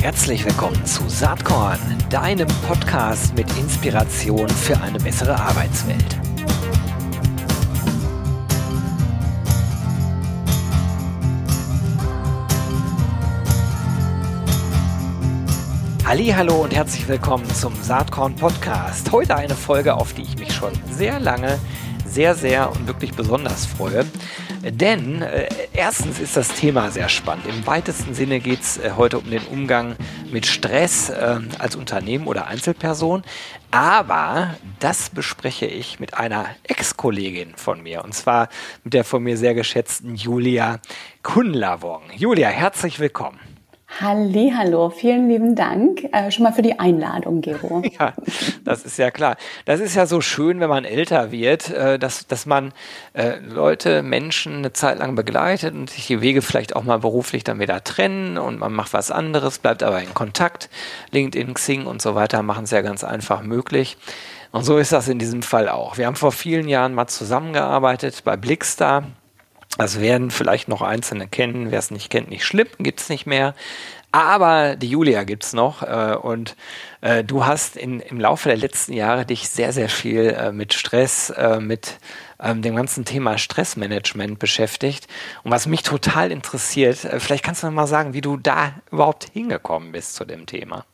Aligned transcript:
Herzlich 0.00 0.44
willkommen 0.44 0.84
zu 0.86 1.08
Saatkorn, 1.08 1.78
deinem 2.08 2.48
Podcast 2.66 3.34
mit 3.34 3.46
Inspiration 3.58 4.48
für 4.48 4.80
eine 4.80 4.98
bessere 4.98 5.38
Arbeitswelt. 5.38 6.18
Hallo 16.06 16.62
und 16.62 16.74
herzlich 16.74 17.06
willkommen 17.06 17.48
zum 17.54 17.74
Saatkorn 17.82 18.34
Podcast. 18.34 19.12
Heute 19.12 19.36
eine 19.36 19.54
Folge, 19.54 19.94
auf 19.94 20.12
die 20.12 20.22
ich 20.22 20.38
mich 20.38 20.52
schon 20.52 20.72
sehr 20.90 21.20
lange, 21.20 21.58
sehr, 22.06 22.34
sehr 22.34 22.70
und 22.70 22.86
wirklich 22.86 23.12
besonders 23.12 23.66
freue. 23.66 24.04
Denn 24.62 25.22
äh, 25.22 25.48
erstens 25.72 26.20
ist 26.20 26.36
das 26.36 26.48
Thema 26.48 26.90
sehr 26.90 27.08
spannend. 27.08 27.46
Im 27.46 27.66
weitesten 27.66 28.14
Sinne 28.14 28.40
geht 28.40 28.60
es 28.60 28.78
äh, 28.78 28.92
heute 28.96 29.18
um 29.18 29.30
den 29.30 29.42
Umgang 29.44 29.96
mit 30.30 30.46
Stress 30.46 31.08
äh, 31.08 31.38
als 31.58 31.76
Unternehmen 31.76 32.26
oder 32.26 32.46
Einzelperson. 32.46 33.22
Aber 33.70 34.54
das 34.78 35.10
bespreche 35.10 35.66
ich 35.66 35.98
mit 35.98 36.14
einer 36.14 36.46
Ex-Kollegin 36.64 37.54
von 37.56 37.82
mir. 37.82 38.04
Und 38.04 38.14
zwar 38.14 38.48
mit 38.84 38.92
der 38.92 39.04
von 39.04 39.22
mir 39.22 39.38
sehr 39.38 39.54
geschätzten 39.54 40.14
Julia 40.14 40.80
Kunlavong. 41.22 42.02
Julia, 42.16 42.48
herzlich 42.48 43.00
willkommen. 43.00 43.49
Hallo, 43.98 44.88
vielen 44.88 45.28
lieben 45.28 45.56
Dank 45.56 46.04
äh, 46.12 46.30
schon 46.30 46.44
mal 46.44 46.52
für 46.52 46.62
die 46.62 46.78
Einladung, 46.78 47.40
Gero. 47.40 47.82
Ja, 47.98 48.14
das 48.64 48.84
ist 48.84 48.98
ja 48.98 49.10
klar. 49.10 49.36
Das 49.64 49.80
ist 49.80 49.94
ja 49.94 50.06
so 50.06 50.20
schön, 50.20 50.60
wenn 50.60 50.68
man 50.68 50.84
älter 50.84 51.32
wird, 51.32 51.70
äh, 51.70 51.98
dass, 51.98 52.26
dass 52.26 52.46
man 52.46 52.72
äh, 53.12 53.38
Leute, 53.40 54.02
Menschen 54.02 54.58
eine 54.58 54.72
Zeit 54.72 54.98
lang 54.98 55.16
begleitet 55.16 55.74
und 55.74 55.90
sich 55.90 56.06
die 56.06 56.20
Wege 56.20 56.40
vielleicht 56.40 56.76
auch 56.76 56.84
mal 56.84 56.98
beruflich 56.98 57.44
dann 57.44 57.58
wieder 57.58 57.82
trennen 57.82 58.38
und 58.38 58.58
man 58.58 58.72
macht 58.72 58.92
was 58.92 59.10
anderes, 59.10 59.58
bleibt 59.58 59.82
aber 59.82 60.00
in 60.00 60.14
Kontakt. 60.14 60.70
LinkedIn, 61.10 61.52
Xing 61.54 61.86
und 61.86 62.00
so 62.00 62.14
weiter 62.14 62.42
machen 62.42 62.64
es 62.64 62.70
ja 62.70 62.80
ganz 62.82 63.04
einfach 63.04 63.42
möglich. 63.42 63.98
Und 64.52 64.64
so 64.64 64.78
ist 64.78 64.92
das 64.92 65.08
in 65.08 65.18
diesem 65.18 65.42
Fall 65.42 65.68
auch. 65.68 65.98
Wir 65.98 66.06
haben 66.06 66.16
vor 66.16 66.32
vielen 66.32 66.68
Jahren 66.68 66.94
mal 66.94 67.06
zusammengearbeitet 67.06 68.22
bei 68.24 68.36
Blickstar 68.36 69.04
das 69.80 69.98
werden 69.98 70.30
vielleicht 70.30 70.68
noch 70.68 70.82
Einzelne 70.82 71.26
kennen. 71.26 71.70
Wer 71.70 71.78
es 71.78 71.90
nicht 71.90 72.10
kennt, 72.10 72.28
nicht 72.28 72.44
schlimm, 72.44 72.68
gibt 72.78 73.00
es 73.00 73.08
nicht 73.08 73.24
mehr. 73.24 73.54
Aber 74.12 74.76
die 74.76 74.88
Julia 74.88 75.24
gibt 75.24 75.42
es 75.42 75.54
noch 75.54 75.82
äh, 75.82 76.16
und 76.20 76.54
äh, 77.00 77.24
du 77.24 77.46
hast 77.46 77.76
in, 77.76 78.00
im 78.00 78.20
Laufe 78.20 78.50
der 78.50 78.58
letzten 78.58 78.92
Jahre 78.92 79.24
dich 79.24 79.48
sehr, 79.48 79.72
sehr 79.72 79.88
viel 79.88 80.36
äh, 80.38 80.52
mit 80.52 80.74
Stress, 80.74 81.30
äh, 81.30 81.60
mit 81.60 81.98
ähm, 82.42 82.60
dem 82.60 82.76
ganzen 82.76 83.06
Thema 83.06 83.38
Stressmanagement 83.38 84.38
beschäftigt. 84.38 85.06
Und 85.44 85.50
was 85.50 85.66
mich 85.66 85.82
total 85.82 86.30
interessiert, 86.30 87.06
äh, 87.06 87.18
vielleicht 87.18 87.44
kannst 87.44 87.62
du 87.62 87.68
noch 87.68 87.74
mal 87.74 87.86
sagen, 87.86 88.12
wie 88.12 88.20
du 88.20 88.36
da 88.36 88.74
überhaupt 88.90 89.30
hingekommen 89.32 89.92
bist 89.92 90.14
zu 90.14 90.26
dem 90.26 90.44
Thema. 90.44 90.84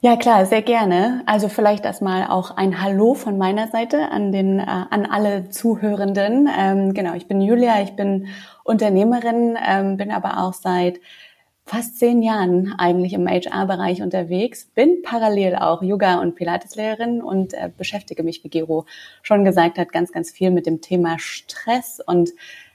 Ja, 0.00 0.16
klar, 0.16 0.46
sehr 0.46 0.62
gerne. 0.62 1.22
Also 1.26 1.48
vielleicht 1.48 1.84
erstmal 1.84 2.28
auch 2.28 2.52
ein 2.56 2.80
Hallo 2.82 3.14
von 3.14 3.36
meiner 3.36 3.66
Seite 3.68 4.10
an 4.12 4.30
den, 4.30 4.60
äh, 4.60 4.62
an 4.64 5.06
alle 5.06 5.50
Zuhörenden. 5.50 6.48
Ähm, 6.56 6.94
genau, 6.94 7.14
ich 7.14 7.26
bin 7.26 7.40
Julia, 7.40 7.82
ich 7.82 7.96
bin 7.96 8.28
Unternehmerin, 8.62 9.58
ähm, 9.60 9.96
bin 9.96 10.12
aber 10.12 10.38
auch 10.38 10.52
seit 10.52 11.00
fast 11.66 11.98
zehn 11.98 12.22
Jahren 12.22 12.74
eigentlich 12.78 13.12
im 13.12 13.26
HR-Bereich 13.28 14.00
unterwegs, 14.00 14.66
bin 14.66 15.02
parallel 15.02 15.56
auch 15.56 15.82
Yoga- 15.82 16.20
und 16.20 16.36
Pilateslehrerin 16.36 17.20
und 17.20 17.52
äh, 17.54 17.68
beschäftige 17.76 18.22
mich, 18.22 18.44
wie 18.44 18.48
Gero 18.50 18.86
schon 19.22 19.44
gesagt 19.44 19.78
hat, 19.78 19.90
ganz, 19.92 20.12
ganz 20.12 20.30
viel 20.30 20.52
mit 20.52 20.66
dem 20.66 20.80
Thema 20.80 21.18
Stress. 21.18 22.00
Und 22.06 22.30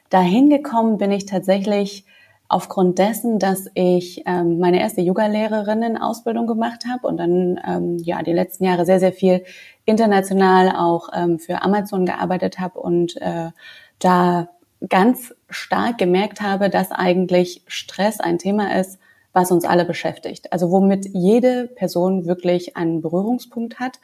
dahin 0.10 0.50
gekommen 0.50 0.98
bin 0.98 1.12
ich 1.12 1.26
tatsächlich 1.26 2.06
aufgrund 2.54 3.00
dessen, 3.00 3.40
dass 3.40 3.66
ich 3.74 4.24
ähm, 4.28 4.60
meine 4.60 4.80
erste 4.80 5.02
Yoga-Lehrerinnen-Ausbildung 5.02 6.46
gemacht 6.46 6.84
habe 6.88 7.08
und 7.08 7.18
dann 7.18 7.60
ähm, 7.68 7.98
ja 7.98 8.22
die 8.22 8.32
letzten 8.32 8.66
Jahre 8.66 8.86
sehr, 8.86 9.00
sehr 9.00 9.12
viel 9.12 9.44
international 9.86 10.76
auch 10.76 11.10
ähm, 11.16 11.40
für 11.40 11.64
Amazon 11.64 12.06
gearbeitet 12.06 12.60
habe 12.60 12.80
und 12.80 13.20
äh, 13.20 13.50
da 13.98 14.50
ganz 14.88 15.34
stark 15.50 15.98
gemerkt 15.98 16.42
habe, 16.42 16.70
dass 16.70 16.92
eigentlich 16.92 17.64
Stress 17.66 18.20
ein 18.20 18.38
Thema 18.38 18.80
ist, 18.80 19.00
was 19.34 19.52
uns 19.52 19.66
alle 19.66 19.84
beschäftigt. 19.84 20.54
Also 20.54 20.70
womit 20.70 21.08
jede 21.12 21.68
Person 21.68 22.26
wirklich 22.28 22.78
einen 22.78 23.02
Berührungspunkt 23.02 23.80
hat 23.80 24.00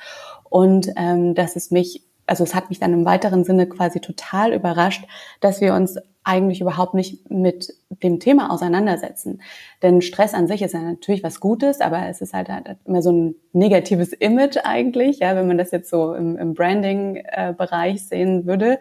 und 0.49 0.89
ähm, 0.95 1.35
dass 1.35 1.55
es 1.55 1.69
mich 1.69 2.08
also 2.29 2.43
es 2.43 2.55
hat 2.55 2.69
mich 2.69 2.79
dann 2.79 2.93
im 2.93 3.05
weiteren 3.05 3.43
Sinne 3.43 3.67
quasi 3.67 3.99
total 3.99 4.53
überrascht, 4.53 5.05
dass 5.39 5.61
wir 5.61 5.73
uns 5.73 5.97
eigentlich 6.23 6.61
überhaupt 6.61 6.93
nicht 6.93 7.29
mit 7.31 7.73
dem 7.89 8.19
Thema 8.19 8.51
auseinandersetzen. 8.51 9.41
Denn 9.81 10.01
Stress 10.01 10.33
an 10.33 10.47
sich 10.47 10.61
ist 10.61 10.73
ja 10.73 10.81
natürlich 10.81 11.23
was 11.23 11.39
Gutes, 11.39 11.81
aber 11.81 12.07
es 12.07 12.21
ist 12.21 12.33
halt, 12.33 12.49
halt 12.49 12.77
immer 12.85 13.01
so 13.01 13.11
ein 13.11 13.35
negatives 13.51 14.13
Image 14.13 14.57
eigentlich, 14.63 15.19
ja, 15.19 15.35
wenn 15.35 15.47
man 15.47 15.57
das 15.57 15.71
jetzt 15.71 15.89
so 15.89 16.13
im, 16.13 16.37
im 16.37 16.53
Branding-Bereich 16.53 17.95
äh, 17.95 17.97
sehen 17.97 18.45
würde. 18.45 18.79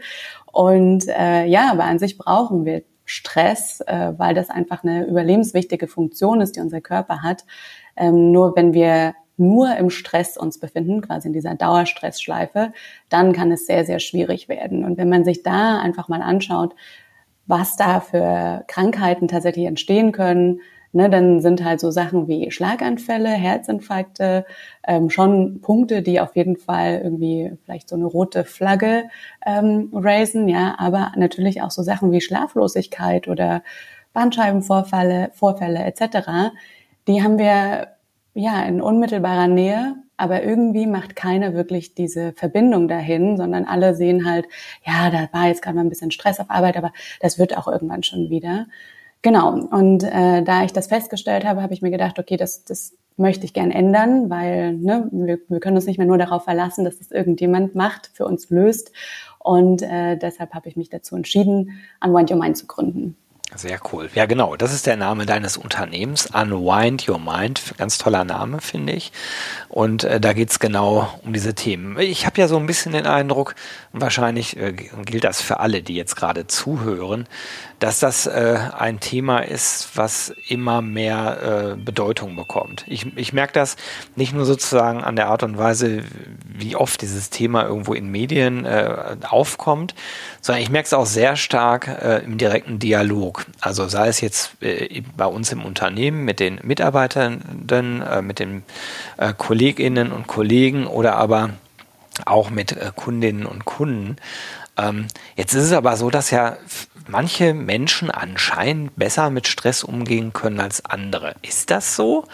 Und 0.53 1.09
äh, 1.09 1.47
ja, 1.47 1.71
aber 1.71 1.85
an 1.85 1.99
sich 1.99 2.19
brauchen 2.19 2.65
wir 2.65 2.83
Stress, 3.07 3.81
äh, 3.87 4.13
weil 4.19 4.35
das 4.35 4.51
einfach 4.51 4.85
eine 4.85 5.07
überlebenswichtige 5.07 5.89
Funktion 5.89 6.43
ist, 6.43 6.57
die 6.57 6.61
unser 6.61 6.83
Körper 6.83 7.23
hat. 7.23 7.47
Ähm, 7.97 8.31
nur 8.33 8.55
wenn 8.57 8.75
wir 8.75 9.15
nur 9.39 9.77
im 9.77 9.91
Stress 9.91 10.37
uns 10.37 10.59
befinden, 10.59 11.01
quasi 11.01 11.29
in 11.29 11.33
dieser 11.33 11.55
Dauerstressschleife, 11.55 12.73
dann 13.09 13.33
kann 13.33 13.53
es 13.53 13.67
sehr, 13.67 13.85
sehr 13.85 14.01
schwierig 14.01 14.49
werden. 14.49 14.85
Und 14.85 14.99
wenn 14.99 15.09
man 15.09 15.25
sich 15.25 15.43
da 15.43 15.81
einfach 15.81 16.09
mal 16.09 16.23
anschaut, 16.23 16.75
was 17.47 17.77
da 17.77 18.01
für 18.01 18.65
Krankheiten 18.67 19.29
tatsächlich 19.29 19.67
entstehen 19.67 20.13
können, 20.13 20.61
ne, 20.93 21.09
dann 21.09 21.41
sind 21.41 21.65
halt 21.65 21.81
so 21.81 21.91
Sachen 21.91 22.29
wie 22.29 22.51
Schlaganfälle, 22.51 23.31
Herzinfarkte 23.31 24.45
ähm, 24.87 25.11
schon 25.11 25.61
Punkte, 25.61 26.03
die 26.03 26.21
auf 26.21 26.37
jeden 26.37 26.57
Fall 26.57 27.01
irgendwie 27.03 27.53
vielleicht 27.65 27.89
so 27.89 27.97
eine 27.97 28.07
rote 28.07 28.45
Flagge 28.45 29.05
ähm, 29.47 29.91
raisen, 29.93 30.49
ja, 30.49 30.75
aber 30.79 31.13
natürlich 31.17 31.63
auch 31.63 31.71
so 31.71 31.83
Sachen 31.83 32.13
wie 32.13 32.21
Schlaflosigkeit 32.21 33.29
oder 33.29 33.63
Bandscheibenvorfälle, 34.13 35.31
Vorfälle 35.33 35.85
etc. 35.85 36.53
Die 37.07 37.23
haben 37.23 37.39
wir 37.39 37.98
ja, 38.39 38.63
in 38.63 38.81
unmittelbarer 38.81 39.49
Nähe, 39.49 39.97
aber 40.17 40.45
irgendwie 40.45 40.87
macht 40.87 41.17
keiner 41.17 41.55
wirklich 41.55 41.97
diese 41.97 42.33
Verbindung 42.35 42.87
dahin, 42.87 43.37
sondern 43.37 43.65
alle 43.65 43.97
sehen 43.97 44.25
halt, 44.25 44.47
ja, 44.87 45.11
da 45.11 45.29
war 45.33 45.49
jetzt 45.49 45.61
gerade 45.61 45.75
mal 45.75 45.83
ein 45.83 45.89
bisschen 45.89 46.13
Stress 46.13 46.39
auf 46.39 46.49
Arbeit, 46.49 46.77
aber 46.77 46.93
das 47.21 47.41
wird 47.41 47.57
auch 47.57 47.67
irgendwann 47.67 48.05
schon 48.05 48.31
wieder. 48.31 48.67
Genau. 49.23 49.55
Und 49.55 50.05
äh, 50.05 50.43
da 50.45 50.63
ich 50.63 50.73
das 50.73 50.87
festgestellt 50.87 51.45
habe, 51.45 51.63
habe 51.63 51.75
ich 51.75 51.83
mir 51.83 51.91
gedacht, 51.91 52.21
okay, 52.21 52.37
das, 52.37 52.63
das 52.65 52.95
möchte 53.17 53.45
ich 53.45 53.55
gern 53.55 53.73
ändern, 53.73 54.31
weil 54.31 54.75
ne, 54.75 55.09
wir, 55.11 55.41
wir 55.49 55.59
können 55.59 55.75
uns 55.75 55.87
nicht 55.87 55.99
mehr 55.99 56.07
nur 56.07 56.19
darauf 56.19 56.45
verlassen, 56.45 56.85
dass 56.85 56.99
das 56.99 57.11
irgendjemand 57.11 57.75
macht, 57.75 58.09
für 58.15 58.25
uns 58.25 58.51
löst. 58.51 58.93
Und 59.41 59.83
äh, 59.83 60.17
deshalb 60.17 60.55
habe 60.55 60.69
ich 60.69 60.77
mich 60.77 60.91
dazu 60.91 61.17
entschieden, 61.17 61.81
Unwind 62.05 62.31
Your 62.31 62.39
Mind 62.39 62.57
zu 62.57 62.67
gründen. 62.69 63.17
Sehr 63.55 63.81
cool. 63.93 64.11
Ja, 64.15 64.27
genau. 64.27 64.57
Das 64.57 64.75
ist 64.75 64.87
der 64.87 64.97
Name 64.97 65.25
deines 65.25 65.57
Unternehmens. 65.57 66.27
Unwind 66.27 67.09
Your 67.09 67.19
Mind. 67.19 67.75
Ganz 67.79 67.97
toller 67.97 68.25
Name, 68.25 68.61
finde 68.61 68.93
ich. 68.93 69.11
Und 69.71 70.05
äh, 70.05 70.21
da 70.21 70.35
geht's 70.35 70.59
genau 70.59 71.09
um 71.25 71.33
diese 71.33 71.55
Themen. 71.55 71.99
Ich 71.99 72.27
habe 72.27 72.39
ja 72.39 72.47
so 72.47 72.59
ein 72.59 72.67
bisschen 72.67 72.93
den 72.93 73.07
Eindruck, 73.07 73.55
wahrscheinlich 73.93 74.59
äh, 74.59 74.73
gilt 74.73 75.25
das 75.25 75.41
für 75.41 75.61
alle, 75.61 75.83
die 75.83 75.95
jetzt 75.95 76.15
gerade 76.15 76.47
zuhören, 76.47 77.27
dass 77.79 78.01
das 78.01 78.27
äh, 78.27 78.59
ein 78.77 79.01
Thema 79.01 79.39
ist, 79.39 79.91
was 79.95 80.33
immer 80.49 80.83
mehr 80.83 81.75
äh, 81.75 81.77
Bedeutung 81.77 82.37
bekommt. 82.37 82.85
Ich, 82.87 83.17
ich 83.17 83.33
merke 83.33 83.53
das 83.53 83.77
nicht 84.17 84.35
nur 84.35 84.45
sozusagen 84.45 85.03
an 85.05 85.17
der 85.17 85.29
Art 85.29 85.43
und 85.43 85.57
Weise, 85.57 86.03
wie 86.45 86.77
oft 86.77 87.01
dieses 87.01 87.31
Thema 87.31 87.65
irgendwo 87.65 87.95
in 87.95 88.11
Medien 88.11 88.65
äh, 88.65 89.17
aufkommt, 89.29 89.95
sondern 90.41 90.63
ich 90.63 90.71
merke 90.71 90.87
es 90.87 90.93
auch 90.93 91.07
sehr 91.07 91.37
stark 91.37 91.89
äh, 91.89 92.19
im 92.25 92.37
direkten 92.37 92.79
Dialog. 92.79 93.38
Also 93.61 93.89
sei 93.89 94.09
es 94.09 94.21
jetzt 94.21 94.63
äh, 94.63 95.03
bei 95.17 95.27
uns 95.27 95.53
im 95.53 95.65
Unternehmen 95.65 96.25
mit 96.25 96.41
den 96.41 96.61
Mitarbeitenden, 96.63 98.03
äh, 98.03 98.23
mit 98.23 98.39
den 98.39 98.63
äh, 99.17 99.33
Kolleginnen 99.37 100.13
und 100.13 100.27
Kollegen 100.27 100.87
oder 100.87 101.17
aber 101.17 101.51
auch 102.25 102.51
mit 102.51 102.77
Kundinnen 102.97 103.47
und 103.47 103.65
Kunden. 103.65 104.17
Ähm, 104.77 105.07
jetzt 105.37 105.55
ist 105.55 105.65
es 105.65 105.73
aber 105.73 105.97
so, 105.97 106.11
dass 106.11 106.31
ja 106.31 106.57
manche 107.07 107.55
Menschen 107.55 108.11
anscheinend 108.11 108.97
besser 108.97 109.31
mit 109.31 109.49
Stress 109.49 109.85
umgehen 109.85 110.33
können 110.33 110.61
als 110.61 110.85
andere. 110.85 111.35
Ist 111.43 111.71
das 111.71 111.97
so 111.97 112.27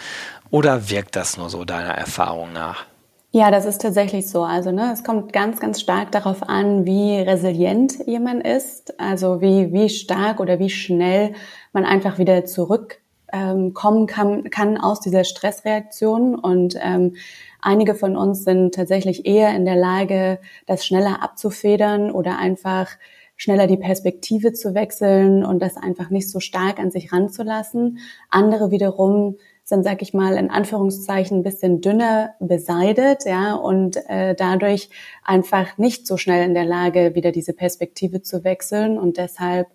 oder 0.51 0.89
wirkt 0.89 1.17
das 1.17 1.37
nur 1.37 1.51
so 1.51 1.65
deiner 1.65 1.95
Erfahrung 1.95 2.53
nach? 2.53 2.85
Ja, 3.37 3.51
das 3.51 3.65
ist 3.65 3.81
tatsächlich 3.83 4.29
so. 4.31 4.45
Also 4.45 4.71
ne, 4.71 4.93
es 4.93 5.03
kommt 5.03 5.33
ganz, 5.33 5.59
ganz 5.59 5.81
stark 5.81 6.13
darauf 6.13 6.45
an, 6.49 6.87
wie 6.87 7.19
resilient 7.19 8.07
jemand 8.07 8.47
ist, 8.47 9.01
also 9.01 9.41
wie, 9.41 9.73
wie 9.73 9.89
stark 9.89 10.39
oder 10.39 10.61
wie 10.61 10.71
schnell 10.71 11.35
man 11.73 11.85
einfach 11.85 12.19
wieder 12.21 12.45
zurückkommen 12.45 13.01
ähm, 13.33 14.07
kann, 14.07 14.51
kann 14.51 14.79
aus 14.79 15.01
dieser 15.01 15.25
Stressreaktion. 15.25 16.37
Und 16.37 16.79
ähm, 16.81 17.17
einige 17.61 17.97
von 17.97 18.17
uns 18.17 18.45
sind 18.45 18.73
tatsächlich 18.73 19.27
eher 19.27 19.53
in 19.57 19.65
der 19.65 19.75
Lage, 19.75 20.39
das 20.67 20.87
schneller 20.87 21.21
abzufedern 21.21 22.13
oder 22.13 22.39
einfach 22.39 22.89
schneller 23.35 23.67
die 23.67 23.77
Perspektive 23.77 24.53
zu 24.53 24.77
wechseln 24.77 25.45
und 25.45 25.59
das 25.59 25.77
einfach 25.77 26.09
nicht 26.09 26.31
so 26.31 26.39
stark 26.39 26.79
an 26.79 26.93
sich 26.93 27.13
ranzulassen. 27.13 27.99
Andere 28.31 28.71
wiederum 28.71 29.39
sind, 29.65 29.83
sag 29.83 30.03
ich 30.03 30.13
mal, 30.13 30.37
in 30.37 30.51
Anführungszeichen 30.51 31.39
ein 31.39 31.43
bisschen 31.43 31.81
dünner 31.81 32.35
beseidet, 32.39 33.25
ja, 33.25 33.55
und 33.55 33.97
äh, 34.09 34.35
dadurch 34.35 34.91
einfach 35.25 35.79
nicht 35.79 36.07
so 36.07 36.17
schnell 36.17 36.45
in 36.45 36.55
der 36.55 36.67
Lage, 36.67 37.15
wieder 37.15 37.33
diese 37.33 37.55
Perspektive 37.55 38.23
zu 38.23 38.45
wechseln 38.45 38.99
und 38.99 39.17
deshalb, 39.17 39.69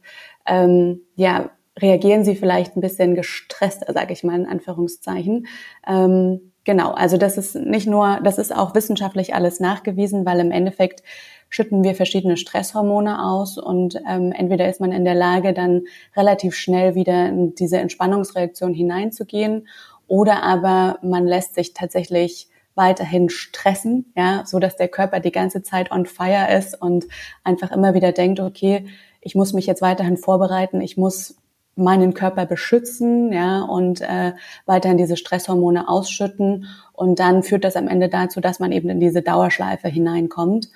ähm, 0.46 1.02
ja, 1.16 1.52
reagieren 1.78 2.24
sie 2.24 2.36
vielleicht 2.36 2.76
ein 2.76 2.82
bisschen 2.82 3.16
gestresst, 3.16 3.84
sage 3.88 4.14
ich 4.14 4.24
mal 4.24 4.40
in 4.40 4.46
Anführungszeichen. 4.46 5.48
Ähm, 5.88 6.52
genau, 6.70 6.92
also 6.92 7.18
das 7.18 7.40
ist 7.40 7.56
nicht 7.56 7.88
nur, 7.88 8.20
das 8.24 8.38
ist 8.38 8.56
auch 8.56 8.76
wissenschaftlich 8.76 9.34
alles 9.34 9.60
nachgewiesen, 9.60 10.24
weil 10.24 10.40
im 10.40 10.52
Endeffekt 10.52 11.02
schütten 11.50 11.84
wir 11.84 11.96
verschiedene 11.96 12.38
Stresshormone 12.38 13.26
aus 13.26 13.58
und 13.58 14.00
ähm, 14.08 14.32
entweder 14.32 14.70
ist 14.70 14.80
man 14.80 14.92
in 14.92 15.04
der 15.04 15.16
Lage, 15.16 15.54
dann 15.54 15.86
relativ 16.16 16.54
schnell 16.54 16.94
wieder 16.94 17.28
in 17.28 17.56
diese 17.56 17.80
Entspannungsreaktion 17.80 18.76
hineinzugehen 18.76 19.68
oder 20.08 20.44
aber 20.44 21.00
man 21.02 21.26
lässt 21.26 21.56
sich 21.56 21.74
tatsächlich 21.74 22.50
weiterhin 22.76 23.30
stressen, 23.30 24.14
ja, 24.16 24.44
so 24.46 24.60
dass 24.60 24.76
der 24.76 24.90
Körper 24.90 25.20
die 25.22 25.32
ganze 25.32 25.64
Zeit 25.64 25.92
on 25.92 26.06
fire 26.06 26.56
ist 26.56 26.80
und 26.80 27.08
einfach 27.44 27.72
immer 27.72 27.96
wieder 27.96 28.12
denkt, 28.12 28.40
okay, 28.40 28.86
ich 29.22 29.34
muss 29.34 29.54
mich 29.54 29.66
jetzt 29.66 29.82
weiterhin 29.82 30.18
vorbereiten, 30.18 30.82
ich 30.82 30.98
muss 30.98 31.36
meinen 31.80 32.14
Körper 32.14 32.46
beschützen, 32.46 33.32
ja, 33.34 33.62
und 33.62 34.02
äh, 34.02 34.34
weiterhin 34.66 34.98
diese 34.98 35.18
Stresshormone 35.18 35.88
ausschütten. 35.88 36.68
Und 36.94 37.20
dann 37.20 37.44
führt 37.44 37.64
das 37.64 37.76
am 37.76 37.88
Ende 37.88 38.10
dazu, 38.10 38.42
dass 38.42 38.60
man 38.60 38.72
eben 38.72 38.90
in 38.90 39.00
diese 39.00 39.22
Dauerschleife 39.22 39.88
hineinkommt. 39.88 40.70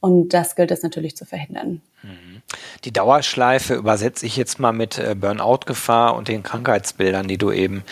Und 0.00 0.28
das 0.28 0.54
gilt 0.54 0.70
es 0.70 0.82
natürlich 0.82 1.16
zu 1.16 1.24
verhindern. 1.24 1.80
Mhm. 2.02 2.42
Die 2.84 2.92
Dauerschleife 2.92 3.74
übersetze 3.74 4.26
ich 4.26 4.36
jetzt 4.36 4.60
mal 4.60 4.72
mit 4.72 4.98
äh, 4.98 5.16
Burnout-Gefahr 5.18 6.14
und 6.14 6.28
den 6.28 6.42
Krankheitsbildern, 6.42 7.26
die 7.26 7.38
du 7.38 7.50
eben 7.50 7.82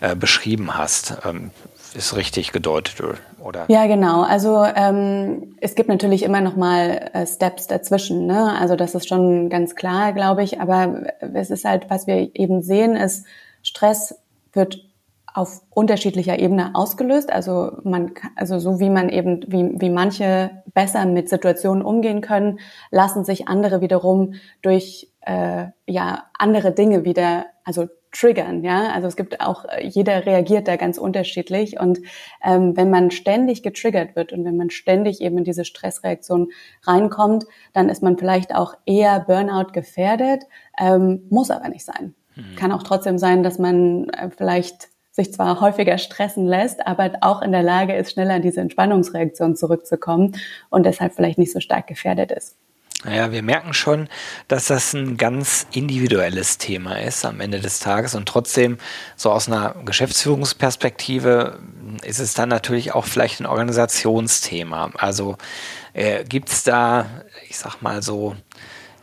äh, 0.00 0.14
beschrieben 0.14 0.76
hast. 0.76 1.16
Ähm, 1.24 1.50
ist 1.94 2.16
richtig 2.16 2.52
gedeutet, 2.52 3.02
oder? 3.42 3.64
Ja, 3.68 3.86
genau. 3.86 4.22
Also 4.22 4.64
ähm, 4.64 5.56
es 5.60 5.74
gibt 5.74 5.88
natürlich 5.88 6.22
immer 6.22 6.40
noch 6.40 6.56
mal 6.56 7.10
äh, 7.12 7.26
Steps 7.26 7.66
dazwischen. 7.66 8.26
Ne? 8.26 8.58
Also 8.58 8.76
das 8.76 8.94
ist 8.94 9.08
schon 9.08 9.50
ganz 9.50 9.74
klar, 9.74 10.12
glaube 10.12 10.42
ich. 10.42 10.60
Aber 10.60 11.04
es 11.34 11.50
ist 11.50 11.64
halt, 11.64 11.90
was 11.90 12.06
wir 12.06 12.34
eben 12.34 12.62
sehen, 12.62 12.96
ist 12.96 13.26
Stress 13.62 14.14
wird 14.52 14.80
auf 15.34 15.62
unterschiedlicher 15.70 16.38
Ebene 16.38 16.74
ausgelöst. 16.74 17.32
Also 17.32 17.78
man, 17.84 18.12
also 18.36 18.58
so 18.58 18.80
wie 18.80 18.90
man 18.90 19.08
eben, 19.08 19.44
wie, 19.48 19.80
wie 19.80 19.90
manche 19.90 20.50
besser 20.74 21.04
mit 21.06 21.28
Situationen 21.28 21.82
umgehen 21.82 22.20
können, 22.20 22.58
lassen 22.90 23.24
sich 23.24 23.48
andere 23.48 23.80
wiederum 23.80 24.34
durch 24.60 25.10
äh, 25.22 25.66
ja 25.86 26.24
andere 26.38 26.72
Dinge 26.72 27.04
wieder, 27.04 27.46
also 27.64 27.88
triggern, 28.12 28.62
ja. 28.62 28.92
Also 28.92 29.08
es 29.08 29.16
gibt 29.16 29.40
auch, 29.40 29.64
jeder 29.80 30.26
reagiert 30.26 30.68
da 30.68 30.76
ganz 30.76 30.98
unterschiedlich. 30.98 31.80
Und 31.80 32.00
ähm, 32.44 32.76
wenn 32.76 32.90
man 32.90 33.10
ständig 33.10 33.62
getriggert 33.62 34.14
wird 34.14 34.32
und 34.32 34.44
wenn 34.44 34.56
man 34.56 34.70
ständig 34.70 35.20
eben 35.20 35.38
in 35.38 35.44
diese 35.44 35.64
Stressreaktion 35.64 36.50
reinkommt, 36.84 37.44
dann 37.72 37.88
ist 37.88 38.02
man 38.02 38.18
vielleicht 38.18 38.54
auch 38.54 38.74
eher 38.86 39.20
Burnout 39.20 39.72
gefährdet, 39.72 40.44
ähm, 40.78 41.26
muss 41.30 41.50
aber 41.50 41.68
nicht 41.68 41.84
sein. 41.84 42.14
Mhm. 42.36 42.56
Kann 42.56 42.72
auch 42.72 42.82
trotzdem 42.82 43.18
sein, 43.18 43.42
dass 43.42 43.58
man 43.58 44.08
äh, 44.10 44.30
vielleicht 44.30 44.88
sich 45.10 45.32
zwar 45.32 45.60
häufiger 45.60 45.98
stressen 45.98 46.46
lässt, 46.46 46.86
aber 46.86 47.12
auch 47.20 47.42
in 47.42 47.52
der 47.52 47.62
Lage 47.62 47.94
ist, 47.94 48.12
schneller 48.12 48.36
in 48.36 48.42
diese 48.42 48.60
Entspannungsreaktion 48.60 49.56
zurückzukommen 49.56 50.32
und 50.70 50.86
deshalb 50.86 51.14
vielleicht 51.14 51.38
nicht 51.38 51.52
so 51.52 51.60
stark 51.60 51.86
gefährdet 51.86 52.32
ist. 52.32 52.56
Naja, 53.04 53.32
wir 53.32 53.42
merken 53.42 53.74
schon, 53.74 54.08
dass 54.46 54.66
das 54.66 54.92
ein 54.92 55.16
ganz 55.16 55.66
individuelles 55.72 56.58
Thema 56.58 57.00
ist 57.00 57.24
am 57.24 57.40
Ende 57.40 57.58
des 57.58 57.80
Tages 57.80 58.14
und 58.14 58.26
trotzdem 58.26 58.78
so 59.16 59.32
aus 59.32 59.48
einer 59.48 59.74
Geschäftsführungsperspektive 59.84 61.58
ist 62.04 62.20
es 62.20 62.34
dann 62.34 62.48
natürlich 62.48 62.92
auch 62.94 63.06
vielleicht 63.06 63.40
ein 63.40 63.46
Organisationsthema. 63.46 64.92
Also 64.94 65.36
äh, 65.94 66.22
gibt 66.24 66.48
es 66.50 66.62
da, 66.62 67.06
ich 67.48 67.58
sag 67.58 67.82
mal 67.82 68.02
so, 68.02 68.36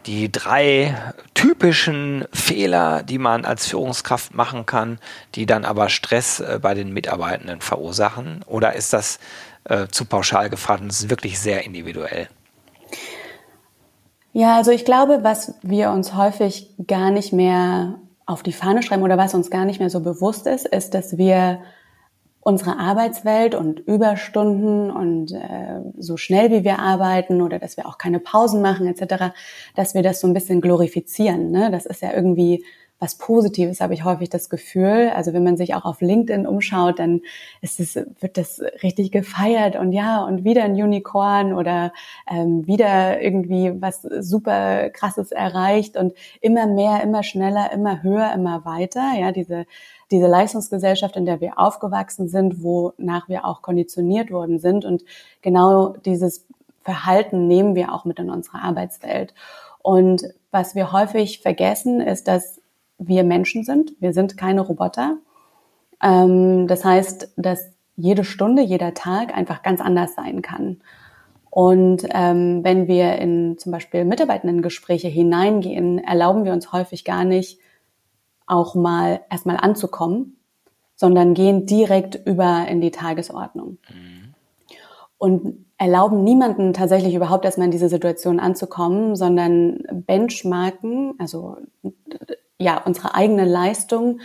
die 0.05 0.31
drei 0.31 1.13
typischen 1.33 2.25
Fehler, 2.31 3.03
die 3.03 3.17
man 3.17 3.43
als 3.43 3.67
Führungskraft 3.67 4.33
machen 4.33 4.65
kann, 4.65 4.99
die 5.35 5.45
dann 5.45 5.65
aber 5.65 5.89
Stress 5.89 6.39
äh, 6.39 6.57
bei 6.61 6.73
den 6.73 6.93
Mitarbeitenden 6.93 7.59
verursachen? 7.59 8.43
Oder 8.47 8.73
ist 8.73 8.93
das 8.93 9.19
äh, 9.65 9.87
zu 9.87 10.05
pauschal 10.05 10.49
gefragt 10.49 10.81
und 10.81 10.89
ist 10.89 11.09
wirklich 11.09 11.37
sehr 11.37 11.65
individuell? 11.65 12.29
Ja, 14.39 14.55
also 14.55 14.71
ich 14.71 14.85
glaube, 14.85 15.19
was 15.21 15.55
wir 15.63 15.91
uns 15.91 16.15
häufig 16.15 16.73
gar 16.87 17.11
nicht 17.11 17.33
mehr 17.33 17.99
auf 18.25 18.41
die 18.41 18.53
Fahne 18.53 18.81
schreiben 18.83 19.03
oder 19.03 19.17
was 19.17 19.33
uns 19.33 19.51
gar 19.51 19.65
nicht 19.65 19.81
mehr 19.81 19.89
so 19.89 19.99
bewusst 19.99 20.47
ist, 20.47 20.65
ist, 20.65 20.93
dass 20.93 21.17
wir 21.17 21.59
unsere 22.39 22.79
Arbeitswelt 22.79 23.53
und 23.53 23.81
Überstunden 23.81 24.91
und 24.91 25.33
äh, 25.33 25.81
so 25.97 26.15
schnell 26.15 26.51
wie 26.51 26.63
wir 26.63 26.79
arbeiten 26.79 27.41
oder 27.41 27.59
dass 27.59 27.75
wir 27.75 27.85
auch 27.85 27.97
keine 27.97 28.21
Pausen 28.21 28.61
machen 28.61 28.87
etc., 28.87 29.33
dass 29.75 29.93
wir 29.93 30.03
das 30.03 30.21
so 30.21 30.27
ein 30.27 30.33
bisschen 30.33 30.61
glorifizieren. 30.61 31.51
Ne? 31.51 31.69
Das 31.69 31.85
ist 31.85 32.01
ja 32.01 32.13
irgendwie 32.13 32.63
was 32.99 33.15
Positives, 33.15 33.79
habe 33.79 33.93
ich 33.93 34.03
häufig 34.03 34.29
das 34.29 34.49
Gefühl. 34.49 35.11
Also 35.15 35.33
wenn 35.33 35.43
man 35.43 35.55
sich 35.55 35.73
auch 35.73 35.85
auf 35.85 36.01
LinkedIn 36.01 36.45
umschaut, 36.45 36.99
dann 36.99 37.21
ist 37.61 37.79
es, 37.79 37.95
wird 37.95 38.37
das 38.37 38.61
richtig 38.83 39.11
gefeiert 39.11 39.75
und 39.77 39.93
ja, 39.93 40.23
und 40.23 40.43
wieder 40.43 40.63
ein 40.63 40.73
Unicorn 40.73 41.53
oder 41.53 41.93
ähm, 42.29 42.67
wieder 42.67 43.21
irgendwie 43.21 43.81
was 43.81 44.01
super 44.01 44.89
krasses 44.89 45.31
erreicht 45.31 45.95
und 45.95 46.13
immer 46.41 46.67
mehr, 46.67 47.01
immer 47.01 47.23
schneller, 47.23 47.71
immer 47.71 48.03
höher, 48.03 48.33
immer 48.33 48.65
weiter. 48.65 49.13
Ja, 49.17 49.31
diese 49.31 49.65
diese 50.11 50.27
Leistungsgesellschaft, 50.27 51.15
in 51.15 51.25
der 51.25 51.39
wir 51.39 51.59
aufgewachsen 51.59 52.29
sind, 52.29 52.63
wonach 52.63 53.29
wir 53.29 53.45
auch 53.45 53.61
konditioniert 53.61 54.31
worden 54.31 54.59
sind. 54.59 54.83
Und 54.83 55.03
genau 55.41 55.89
dieses 55.89 56.45
Verhalten 56.83 57.47
nehmen 57.47 57.75
wir 57.75 57.93
auch 57.93 58.05
mit 58.05 58.17
in 58.17 58.31
unsere 58.31 58.57
Arbeitswelt. 58.57 59.33
Und 59.83 60.23
was 60.51 60.75
wir 60.75 60.91
häufig 60.91 61.41
vergessen, 61.41 62.01
ist, 62.01 62.27
dass 62.27 62.58
wir 62.99 63.23
Menschen 63.23 63.63
sind. 63.63 63.93
Wir 63.99 64.13
sind 64.13 64.37
keine 64.37 64.61
Roboter. 64.61 65.17
Ähm, 66.01 66.67
das 66.67 66.85
heißt, 66.85 67.33
dass 67.37 67.71
jede 67.95 68.23
Stunde, 68.23 68.61
jeder 68.61 68.93
Tag 68.93 69.35
einfach 69.35 69.63
ganz 69.63 69.81
anders 69.81 70.15
sein 70.15 70.41
kann. 70.41 70.81
Und 71.49 72.05
ähm, 72.11 72.63
wenn 72.63 72.87
wir 72.87 73.15
in 73.15 73.57
zum 73.57 73.71
Beispiel 73.71 74.05
Mitarbeitendengespräche 74.05 75.07
hineingehen, 75.07 75.97
erlauben 75.97 76.45
wir 76.45 76.53
uns 76.53 76.71
häufig 76.71 77.03
gar 77.03 77.25
nicht, 77.25 77.59
auch 78.45 78.75
mal 78.75 79.21
erstmal 79.29 79.57
anzukommen, 79.57 80.37
sondern 80.95 81.33
gehen 81.33 81.65
direkt 81.65 82.15
über 82.27 82.67
in 82.67 82.81
die 82.81 82.91
Tagesordnung. 82.91 83.77
Mhm. 83.89 84.33
Und 85.17 85.65
erlauben 85.77 86.23
niemanden 86.23 86.73
tatsächlich 86.73 87.15
überhaupt 87.15 87.45
erstmal 87.45 87.65
in 87.65 87.71
diese 87.71 87.89
Situation 87.89 88.39
anzukommen, 88.39 89.15
sondern 89.15 89.83
benchmarken, 89.91 91.13
also 91.19 91.57
ja, 92.59 92.81
unsere 92.85 93.15
eigene 93.15 93.45
Leistung 93.45 94.19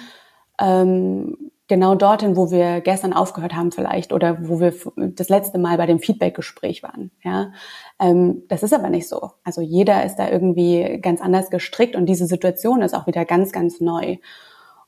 ähm, 0.60 1.50
genau 1.66 1.94
dorthin, 1.94 2.36
wo 2.36 2.50
wir 2.50 2.80
gestern 2.80 3.12
aufgehört 3.12 3.54
haben 3.54 3.72
vielleicht 3.72 4.12
oder 4.12 4.48
wo 4.48 4.60
wir 4.60 4.74
das 4.96 5.28
letzte 5.28 5.58
Mal 5.58 5.76
bei 5.76 5.86
dem 5.86 5.98
Feedback-Gespräch 5.98 6.82
waren. 6.82 7.10
Ja, 7.22 7.52
ähm, 7.98 8.42
das 8.48 8.62
ist 8.62 8.74
aber 8.74 8.90
nicht 8.90 9.08
so. 9.08 9.30
Also 9.44 9.60
jeder 9.62 10.04
ist 10.04 10.16
da 10.16 10.28
irgendwie 10.28 10.98
ganz 11.00 11.20
anders 11.20 11.50
gestrickt 11.50 11.96
und 11.96 12.06
diese 12.06 12.26
Situation 12.26 12.82
ist 12.82 12.94
auch 12.94 13.06
wieder 13.06 13.24
ganz, 13.24 13.52
ganz 13.52 13.80
neu. 13.80 14.18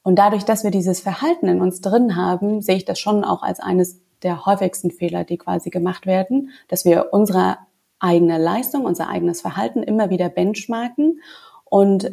Und 0.03 0.19
dadurch, 0.19 0.45
dass 0.45 0.65
wir 0.65 0.71
dieses 0.71 1.01
Verhalten 1.01 1.49
in 1.49 1.61
uns 1.61 1.81
drin 1.81 2.15
haben, 2.15 2.61
sehe 2.61 2.77
ich 2.77 2.85
das 2.85 2.99
schon 3.01 3.25
auch 3.25 3.43
als 3.43 3.59
eines 3.59 4.01
der 4.23 4.47
häufigsten 4.47 4.91
Fehler, 4.91 5.25
die 5.25 5.39
quasi 5.39 5.71
gemacht 5.71 6.07
werden, 6.07 6.51
dass 6.69 6.85
wir 6.85 7.09
unsere 7.13 7.59
eigene 7.99 8.39
Leistung, 8.39 8.85
unser 8.85 9.09
eigenes 9.09 9.41
Verhalten 9.41 9.83
immer 9.83 10.11
wieder 10.11 10.29
benchmarken 10.29 11.21
und 11.65 12.11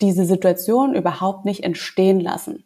diese 0.00 0.24
Situation 0.24 0.94
überhaupt 0.94 1.44
nicht 1.44 1.64
entstehen 1.64 2.20
lassen. 2.20 2.64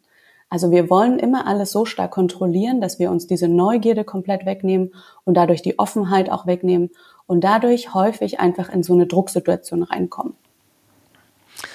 Also 0.49 0.69
wir 0.69 0.89
wollen 0.89 1.17
immer 1.17 1.47
alles 1.47 1.71
so 1.71 1.85
stark 1.85 2.11
kontrollieren, 2.11 2.81
dass 2.81 2.99
wir 2.99 3.09
uns 3.09 3.25
diese 3.25 3.47
Neugierde 3.47 4.03
komplett 4.03 4.45
wegnehmen 4.45 4.93
und 5.23 5.35
dadurch 5.35 5.61
die 5.61 5.79
Offenheit 5.79 6.29
auch 6.29 6.45
wegnehmen 6.45 6.89
und 7.25 7.41
dadurch 7.41 7.93
häufig 7.93 8.41
einfach 8.41 8.67
in 8.67 8.83
so 8.83 8.93
eine 8.93 9.07
Drucksituation 9.07 9.83
reinkommen. 9.83 10.33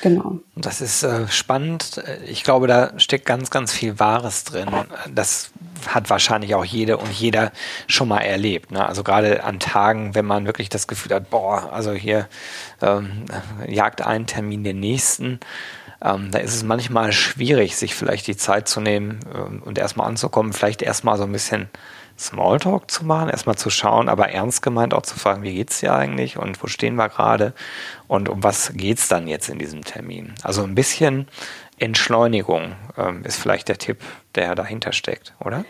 Genau. 0.02 0.38
Das 0.55 0.81
ist 0.81 1.02
äh, 1.02 1.28
spannend. 1.28 2.02
Ich 2.26 2.45
glaube, 2.45 2.66
da 2.66 2.99
steckt 2.99 3.26
ganz, 3.26 3.50
ganz 3.50 3.73
viel 3.73 3.99
Wahres 3.99 4.45
drin. 4.45 4.69
Das 5.14 5.50
hat 5.87 6.11
wahrscheinlich 6.11 6.55
auch 6.55 6.64
jede 6.64 6.97
und 6.97 7.12
jeder 7.12 7.52
schon 7.87 8.09
mal 8.09 8.21
erlebt. 8.21 8.73
Ne? 8.73 8.87
Also 8.87 9.05
gerade 9.05 9.45
an 9.45 9.61
Tagen, 9.61 10.14
wenn 10.14 10.25
man 10.25 10.47
wirklich 10.47 10.69
das 10.69 10.87
Gefühl 10.87 11.14
hat, 11.14 11.31
boah, 11.31 11.73
also 11.73 11.93
hier 11.93 12.28
ähm, 12.83 13.26
jagt 13.69 14.02
ein 14.02 14.26
Termin 14.26 14.64
den 14.64 14.81
nächsten 14.81 15.40
ähm, 16.02 16.31
da 16.31 16.38
ist 16.38 16.55
es 16.55 16.62
manchmal 16.62 17.12
schwierig, 17.12 17.76
sich 17.76 17.95
vielleicht 17.95 18.26
die 18.26 18.37
Zeit 18.37 18.69
zu 18.69 18.81
nehmen 18.81 19.21
ähm, 19.35 19.62
und 19.64 19.78
erstmal 19.78 20.09
anzukommen, 20.09 20.52
vielleicht 20.52 20.83
erstmal 20.83 21.16
so 21.16 21.25
ein 21.25 21.33
bisschen 21.33 21.69
Smalltalk 22.18 22.90
zu 22.90 23.04
machen, 23.04 23.28
erstmal 23.28 23.56
zu 23.56 23.70
schauen, 23.70 24.08
aber 24.08 24.30
ernst 24.30 24.62
gemeint 24.62 24.94
auch 24.94 25.02
zu 25.02 25.18
fragen, 25.18 25.42
wie 25.42 25.54
geht's 25.54 25.80
dir 25.80 25.94
eigentlich 25.94 26.38
und 26.38 26.62
wo 26.62 26.66
stehen 26.66 26.96
wir 26.96 27.08
gerade 27.08 27.52
und 28.08 28.28
um 28.28 28.42
was 28.42 28.73
geht's 28.75 29.08
dann 29.08 29.28
jetzt 29.28 29.49
in 29.49 29.58
diesem 29.58 29.85
Termin? 29.85 30.35
Also 30.42 30.62
ein 30.62 30.75
bisschen 30.75 31.28
Entschleunigung 31.78 32.75
ähm, 32.96 33.23
ist 33.25 33.37
vielleicht 33.37 33.68
der 33.68 33.78
Tipp, 33.78 34.02
der 34.35 34.54
dahinter 34.54 34.92
steckt, 34.92 35.35
oder? 35.40 35.64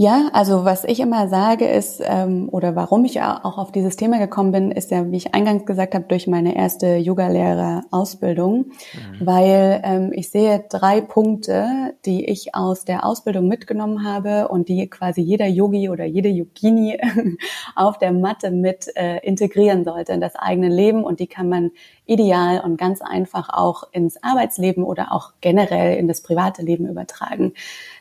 Ja, 0.00 0.30
also 0.32 0.64
was 0.64 0.84
ich 0.84 1.00
immer 1.00 1.28
sage 1.28 1.66
ist, 1.66 2.00
ähm, 2.04 2.48
oder 2.52 2.76
warum 2.76 3.04
ich 3.04 3.20
auch 3.20 3.58
auf 3.58 3.72
dieses 3.72 3.96
Thema 3.96 4.20
gekommen 4.20 4.52
bin, 4.52 4.70
ist 4.70 4.92
ja, 4.92 5.10
wie 5.10 5.16
ich 5.16 5.34
eingangs 5.34 5.66
gesagt 5.66 5.92
habe, 5.96 6.04
durch 6.04 6.28
meine 6.28 6.54
erste 6.54 6.98
Yoga-Lehrer-Ausbildung, 6.98 8.66
mhm. 8.66 9.26
weil 9.26 9.80
ähm, 9.82 10.12
ich 10.14 10.30
sehe 10.30 10.64
drei 10.70 11.00
Punkte, 11.00 11.96
die 12.06 12.26
ich 12.26 12.54
aus 12.54 12.84
der 12.84 13.04
Ausbildung 13.04 13.48
mitgenommen 13.48 14.04
habe 14.04 14.46
und 14.46 14.68
die 14.68 14.88
quasi 14.88 15.20
jeder 15.20 15.48
Yogi 15.48 15.88
oder 15.88 16.04
jede 16.04 16.28
Yogini 16.28 17.00
auf 17.74 17.98
der 17.98 18.12
Matte 18.12 18.52
mit 18.52 18.94
äh, 18.94 19.18
integrieren 19.26 19.82
sollte 19.82 20.12
in 20.12 20.20
das 20.20 20.36
eigene 20.36 20.68
Leben 20.68 21.02
und 21.02 21.18
die 21.18 21.26
kann 21.26 21.48
man 21.48 21.72
ideal 22.08 22.60
und 22.60 22.78
ganz 22.78 23.02
einfach 23.02 23.50
auch 23.50 23.84
ins 23.92 24.22
Arbeitsleben 24.22 24.82
oder 24.82 25.12
auch 25.12 25.32
generell 25.40 25.96
in 25.98 26.08
das 26.08 26.22
private 26.22 26.62
Leben 26.62 26.88
übertragen. 26.88 27.52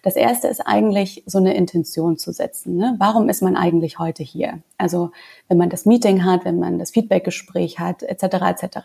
Das 0.02 0.16
erste 0.16 0.48
ist 0.48 0.62
eigentlich 0.62 1.24
so 1.26 1.38
eine 1.38 1.56
Intention 1.56 2.18
zu 2.18 2.32
setzen. 2.32 2.78
Ne? 2.78 2.96
Warum 3.00 3.28
ist 3.28 3.42
man 3.42 3.58
eigentlich 3.58 4.00
heute 4.00 4.24
hier? 4.24 4.60
Also 4.78 5.12
wenn 5.50 5.58
man 5.58 5.70
das 5.70 5.86
Meeting 5.86 6.24
hat, 6.24 6.46
wenn 6.46 6.58
man 6.58 6.80
das 6.80 6.92
Feedbackgespräch 6.92 7.80
hat, 7.80 8.02
etc. 8.02 8.24
etc. 8.24 8.78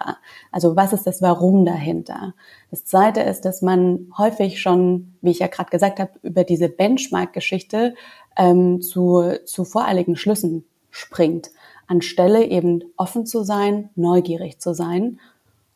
Also 0.50 0.75
was 0.75 0.93
ist 0.93 1.07
das 1.07 1.23
Warum 1.23 1.64
dahinter? 1.64 2.35
Das 2.73 2.85
zweite 2.85 3.21
ist, 3.21 3.45
dass 3.45 3.62
man 3.62 4.09
häufig 4.19 4.61
schon, 4.61 5.14
wie 5.23 5.31
ich 5.31 5.38
ja 5.38 5.47
gerade 5.47 5.71
gesagt 5.71 6.00
habe, 6.00 6.11
über 6.23 6.43
diese 6.43 6.69
Benchmark-Geschichte 6.69 7.95
ähm, 8.37 8.81
zu, 8.81 9.38
zu 9.45 9.64
voreiligen 9.64 10.17
Schlüssen 10.17 10.64
springt 10.91 11.50
anstelle 11.92 12.44
eben 12.44 12.82
offen 12.96 13.26
zu 13.26 13.44
sein, 13.44 13.90
neugierig 13.94 14.58
zu 14.58 14.75
sein. 14.75 15.20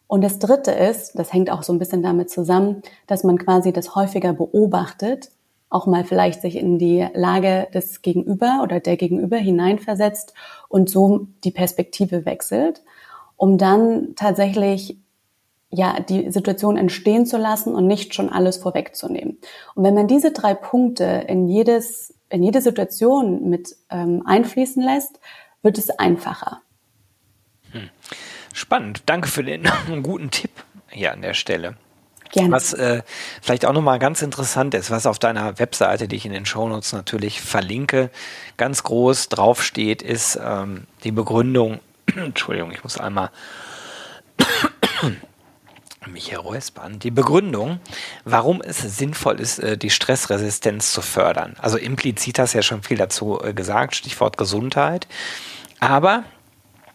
Und 0.08 0.24
das 0.24 0.38
Dritte 0.38 0.70
ist, 0.70 1.18
das 1.18 1.32
hängt 1.32 1.50
auch 1.50 1.62
so 1.62 1.72
ein 1.72 1.78
bisschen 1.78 2.02
damit 2.02 2.30
zusammen, 2.30 2.82
dass 3.06 3.22
man 3.22 3.38
quasi 3.38 3.72
das 3.72 3.94
häufiger 3.94 4.32
beobachtet, 4.32 5.30
auch 5.68 5.86
mal 5.86 6.04
vielleicht 6.04 6.40
sich 6.40 6.56
in 6.56 6.78
die 6.78 7.06
Lage 7.12 7.68
des 7.74 8.00
Gegenüber 8.00 8.60
oder 8.62 8.80
der 8.80 8.96
Gegenüber 8.96 9.36
hineinversetzt 9.36 10.32
und 10.68 10.88
so 10.88 11.26
die 11.44 11.50
Perspektive 11.50 12.24
wechselt, 12.24 12.82
um 13.36 13.58
dann 13.58 14.14
tatsächlich 14.16 14.96
ja, 15.70 15.98
die 16.00 16.30
Situation 16.30 16.78
entstehen 16.78 17.26
zu 17.26 17.36
lassen 17.36 17.74
und 17.74 17.86
nicht 17.86 18.14
schon 18.14 18.30
alles 18.30 18.56
vorwegzunehmen. 18.56 19.38
Und 19.74 19.84
wenn 19.84 19.94
man 19.94 20.06
diese 20.06 20.30
drei 20.30 20.54
Punkte 20.54 21.24
in 21.26 21.48
jedes, 21.48 22.14
in 22.30 22.42
jede 22.42 22.62
Situation 22.62 23.50
mit 23.50 23.76
ähm, 23.90 24.22
einfließen 24.24 24.82
lässt, 24.82 25.20
wird 25.66 25.78
es 25.78 25.90
einfacher. 25.90 26.62
Hm. 27.72 27.90
Spannend. 28.54 29.02
Danke 29.06 29.28
für 29.28 29.44
den 29.44 29.68
guten 30.02 30.30
Tipp 30.30 30.52
hier 30.88 31.12
an 31.12 31.20
der 31.20 31.34
Stelle. 31.34 31.74
Gerne. 32.32 32.52
Was 32.52 32.72
äh, 32.72 33.02
vielleicht 33.42 33.66
auch 33.66 33.72
nochmal 33.72 33.98
ganz 33.98 34.22
interessant 34.22 34.74
ist, 34.74 34.90
was 34.90 35.06
auf 35.06 35.18
deiner 35.18 35.58
Webseite, 35.58 36.08
die 36.08 36.16
ich 36.16 36.24
in 36.26 36.32
den 36.32 36.46
Shownotes 36.46 36.92
natürlich 36.92 37.40
verlinke, 37.40 38.10
ganz 38.56 38.82
groß 38.84 39.28
draufsteht, 39.28 40.02
ist 40.02 40.38
ähm, 40.42 40.86
die 41.04 41.12
Begründung. 41.12 41.80
Entschuldigung, 42.16 42.70
ich 42.72 42.82
muss 42.82 42.98
einmal 42.98 43.30
mich 46.06 46.30
herräuspern. 46.30 46.98
Die 47.00 47.10
Begründung, 47.10 47.80
warum 48.24 48.62
es 48.62 48.78
sinnvoll 48.78 49.40
ist, 49.40 49.58
äh, 49.58 49.76
die 49.76 49.90
Stressresistenz 49.90 50.92
zu 50.92 51.02
fördern. 51.02 51.56
Also 51.58 51.76
implizit 51.76 52.38
hast 52.38 52.54
du 52.54 52.58
ja 52.58 52.62
schon 52.62 52.82
viel 52.82 52.96
dazu 52.96 53.40
äh, 53.42 53.52
gesagt, 53.52 53.96
Stichwort 53.96 54.36
Gesundheit. 54.36 55.06
Aber 55.80 56.24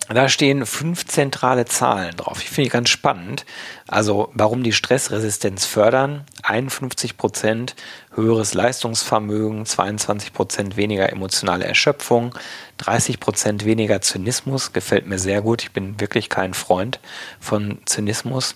da 0.09 0.27
stehen 0.27 0.65
fünf 0.65 1.05
zentrale 1.05 1.65
Zahlen 1.65 2.17
drauf. 2.17 2.41
Ich 2.41 2.49
finde 2.49 2.67
ich 2.67 2.73
ganz 2.73 2.89
spannend. 2.89 3.45
Also, 3.87 4.29
warum 4.33 4.63
die 4.63 4.73
Stressresistenz 4.73 5.65
fördern? 5.65 6.25
51 6.43 7.17
Prozent 7.17 7.75
höheres 8.13 8.53
Leistungsvermögen, 8.53 9.65
22 9.65 10.33
Prozent 10.33 10.75
weniger 10.75 11.09
emotionale 11.11 11.65
Erschöpfung, 11.65 12.35
30 12.77 13.19
Prozent 13.19 13.65
weniger 13.65 14.01
Zynismus. 14.01 14.73
Gefällt 14.73 15.07
mir 15.07 15.19
sehr 15.19 15.41
gut. 15.41 15.63
Ich 15.63 15.71
bin 15.71 15.99
wirklich 15.99 16.29
kein 16.29 16.53
Freund 16.53 16.99
von 17.39 17.79
Zynismus. 17.85 18.55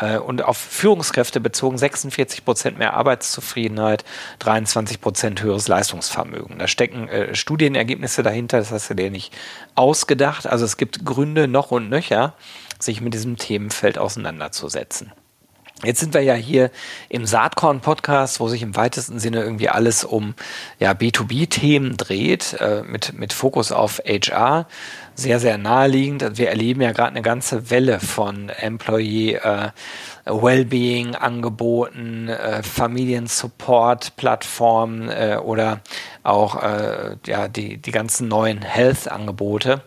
Äh, 0.00 0.18
und 0.18 0.42
auf 0.42 0.56
Führungskräfte 0.56 1.40
bezogen 1.40 1.78
46 1.78 2.44
Prozent 2.44 2.78
mehr 2.78 2.94
Arbeitszufriedenheit, 2.94 4.04
23 4.40 5.00
Prozent 5.00 5.42
höheres 5.42 5.68
Leistungsvermögen. 5.68 6.58
Da 6.58 6.66
stecken 6.66 7.08
äh, 7.08 7.34
Studienergebnisse 7.34 8.22
dahinter, 8.22 8.58
das 8.58 8.72
hast 8.72 8.90
du 8.90 8.94
dir 8.94 9.10
nicht 9.10 9.32
ausgedacht. 9.74 10.46
Also 10.46 10.64
es 10.64 10.76
gibt 10.76 11.04
Gründe 11.04 11.46
noch 11.46 11.70
und 11.70 11.88
nöcher, 11.88 12.34
sich 12.78 13.00
mit 13.00 13.14
diesem 13.14 13.36
Themenfeld 13.36 13.98
auseinanderzusetzen. 13.98 15.12
Jetzt 15.82 16.00
sind 16.00 16.12
wir 16.12 16.20
ja 16.20 16.34
hier 16.34 16.70
im 17.08 17.24
Saatkorn-Podcast, 17.24 18.38
wo 18.38 18.48
sich 18.48 18.60
im 18.60 18.76
weitesten 18.76 19.18
Sinne 19.18 19.40
irgendwie 19.40 19.70
alles 19.70 20.04
um 20.04 20.34
ja, 20.78 20.92
B2B-Themen 20.92 21.96
dreht, 21.96 22.54
äh, 22.60 22.82
mit, 22.82 23.14
mit 23.14 23.32
Fokus 23.32 23.72
auf 23.72 23.98
HR. 24.04 24.66
Sehr, 25.14 25.40
sehr 25.40 25.56
naheliegend. 25.56 26.36
Wir 26.36 26.50
erleben 26.50 26.82
ja 26.82 26.92
gerade 26.92 27.10
eine 27.10 27.22
ganze 27.22 27.70
Welle 27.70 27.98
von 27.98 28.50
Employee 28.50 29.34
äh, 29.36 29.70
Wellbeing 30.30 31.14
Angeboten, 31.14 32.28
äh, 32.28 32.62
Familiensupport 32.62 34.16
Plattformen 34.16 35.08
äh, 35.08 35.38
oder 35.42 35.80
auch 36.22 36.62
äh, 36.62 37.16
ja, 37.26 37.48
die, 37.48 37.78
die 37.78 37.90
ganzen 37.90 38.28
neuen 38.28 38.62
Health 38.62 39.10
Angebote. 39.10 39.82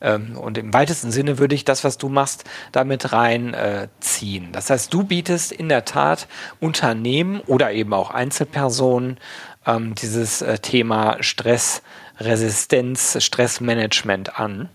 Ähm, 0.00 0.38
und 0.38 0.58
im 0.58 0.72
weitesten 0.72 1.10
Sinne 1.10 1.38
würde 1.38 1.54
ich 1.54 1.64
das, 1.64 1.84
was 1.84 1.98
du 1.98 2.08
machst, 2.08 2.44
damit 2.72 3.12
reinziehen. 3.12 4.52
das 4.52 4.70
heißt, 4.70 4.92
du 4.92 5.04
bietest 5.04 5.52
in 5.52 5.68
der 5.68 5.84
Tat 5.84 6.28
Unternehmen 6.60 7.40
oder 7.40 7.72
eben 7.72 7.92
auch 7.92 8.10
Einzelpersonen 8.10 9.18
ähm, 9.66 9.94
dieses 9.94 10.42
äh, 10.42 10.58
Thema 10.58 11.16
Stressresistenz, 11.20 13.22
Stressmanagement 13.22 14.38
an. 14.38 14.68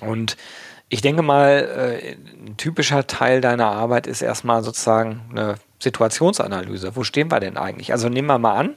Und 0.00 0.36
ich 0.88 1.00
denke 1.00 1.22
mal, 1.22 2.00
äh, 2.02 2.16
ein 2.46 2.56
typischer 2.56 3.06
Teil 3.06 3.40
deiner 3.40 3.66
Arbeit 3.66 4.06
ist 4.06 4.22
erstmal 4.22 4.62
sozusagen 4.62 5.22
eine 5.30 5.56
Situationsanalyse. 5.80 6.96
Wo 6.96 7.02
stehen 7.02 7.30
wir 7.30 7.40
denn 7.40 7.56
eigentlich? 7.56 7.92
Also 7.92 8.08
nehmen 8.08 8.28
wir 8.28 8.38
mal 8.38 8.54
an, 8.56 8.74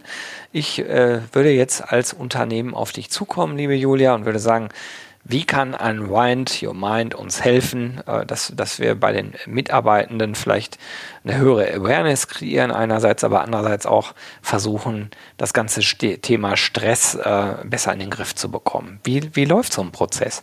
ich 0.51 0.80
äh, 0.80 1.22
würde 1.32 1.51
jetzt 1.51 1.92
als 1.92 2.13
Unternehmen 2.13 2.74
auf 2.74 2.92
dich 2.92 3.10
zukommen, 3.12 3.58
liebe 3.58 3.75
Julia, 3.75 4.16
und 4.16 4.25
würde 4.25 4.39
sagen, 4.39 4.70
wie 5.24 5.44
kann 5.44 5.75
Unwind 5.75 6.63
Your 6.63 6.74
Mind 6.74 7.13
uns 7.13 7.44
helfen, 7.44 8.01
äh, 8.08 8.25
dass, 8.25 8.51
dass 8.56 8.80
wir 8.80 8.96
bei 8.96 9.12
den 9.12 9.34
Mitarbeitenden 9.46 10.34
vielleicht 10.34 10.80
eine 11.24 11.38
höhere 11.38 11.72
Awareness 11.72 12.28
kreieren, 12.28 12.72
einerseits, 12.72 13.24
aber 13.24 13.42
andererseits 13.42 13.86
auch 13.86 14.16
versuchen, 14.42 15.12
das 15.38 15.54
ganze 15.54 15.82
Thema 15.82 16.58
Stress 16.58 17.13
äh, 17.13 17.56
besser 17.66 17.94
in 17.94 18.00
den 18.00 18.10
Griff 18.10 18.34
zu 18.34 18.50
bekommen. 18.50 19.00
Wie, 19.04 19.36
wie 19.36 19.46
läuft 19.46 19.74
so 19.74 19.84
ein 19.84 19.92
Prozess? 19.92 20.42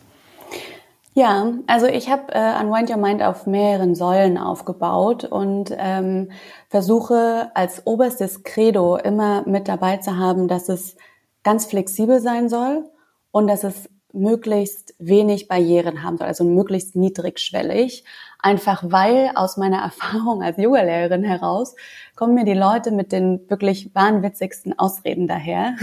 Ja, 1.18 1.50
also 1.66 1.86
ich 1.86 2.10
habe 2.10 2.34
äh, 2.34 2.60
Unwind 2.62 2.90
Your 2.90 2.98
Mind 2.98 3.22
auf 3.22 3.46
mehreren 3.46 3.94
Säulen 3.94 4.36
aufgebaut 4.36 5.24
und 5.24 5.74
ähm, 5.78 6.30
versuche 6.68 7.50
als 7.54 7.86
oberstes 7.86 8.42
Credo 8.42 8.96
immer 8.98 9.42
mit 9.48 9.66
dabei 9.66 9.96
zu 9.96 10.18
haben, 10.18 10.46
dass 10.46 10.68
es 10.68 10.94
ganz 11.42 11.64
flexibel 11.64 12.20
sein 12.20 12.50
soll 12.50 12.90
und 13.30 13.46
dass 13.46 13.64
es 13.64 13.88
möglichst 14.12 14.94
wenig 14.98 15.48
Barrieren 15.48 16.02
haben 16.02 16.18
soll, 16.18 16.26
also 16.26 16.44
möglichst 16.44 16.96
niedrigschwellig. 16.96 18.04
Einfach 18.40 18.84
weil 18.86 19.30
aus 19.34 19.56
meiner 19.56 19.78
Erfahrung 19.78 20.42
als 20.42 20.58
Yogalehrerin 20.58 21.24
heraus 21.24 21.74
kommen 22.14 22.34
mir 22.34 22.44
die 22.44 22.54
Leute 22.54 22.90
mit 22.90 23.12
den 23.12 23.48
wirklich 23.48 23.94
wahnwitzigsten 23.94 24.78
Ausreden 24.78 25.26
daher. 25.26 25.76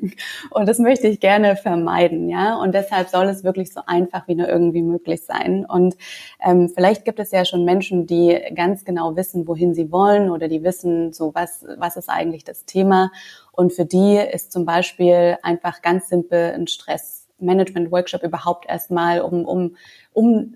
und 0.50 0.68
das 0.68 0.78
möchte 0.78 1.08
ich 1.08 1.20
gerne 1.20 1.56
vermeiden, 1.56 2.28
ja. 2.28 2.56
Und 2.56 2.74
deshalb 2.74 3.08
soll 3.08 3.26
es 3.26 3.44
wirklich 3.44 3.72
so 3.72 3.80
einfach 3.86 4.28
wie 4.28 4.34
nur 4.34 4.48
irgendwie 4.48 4.82
möglich 4.82 5.24
sein. 5.24 5.64
Und 5.64 5.96
ähm, 6.44 6.68
vielleicht 6.68 7.04
gibt 7.04 7.20
es 7.20 7.30
ja 7.30 7.44
schon 7.44 7.64
Menschen, 7.64 8.06
die 8.06 8.38
ganz 8.54 8.84
genau 8.84 9.16
wissen, 9.16 9.46
wohin 9.46 9.74
sie 9.74 9.90
wollen 9.90 10.30
oder 10.30 10.48
die 10.48 10.62
wissen, 10.62 11.12
so 11.12 11.34
was, 11.34 11.64
was 11.78 11.96
ist 11.96 12.08
eigentlich 12.08 12.44
das 12.44 12.64
Thema. 12.64 13.10
Und 13.52 13.72
für 13.72 13.84
die 13.84 14.16
ist 14.16 14.52
zum 14.52 14.64
Beispiel 14.64 15.38
einfach 15.42 15.82
ganz 15.82 16.08
simpel 16.08 16.52
ein 16.54 16.66
Stress 16.66 17.20
Management-Workshop 17.40 18.22
überhaupt 18.22 18.68
erstmal, 18.68 19.20
um, 19.20 19.44
um, 19.44 19.76
um 20.12 20.54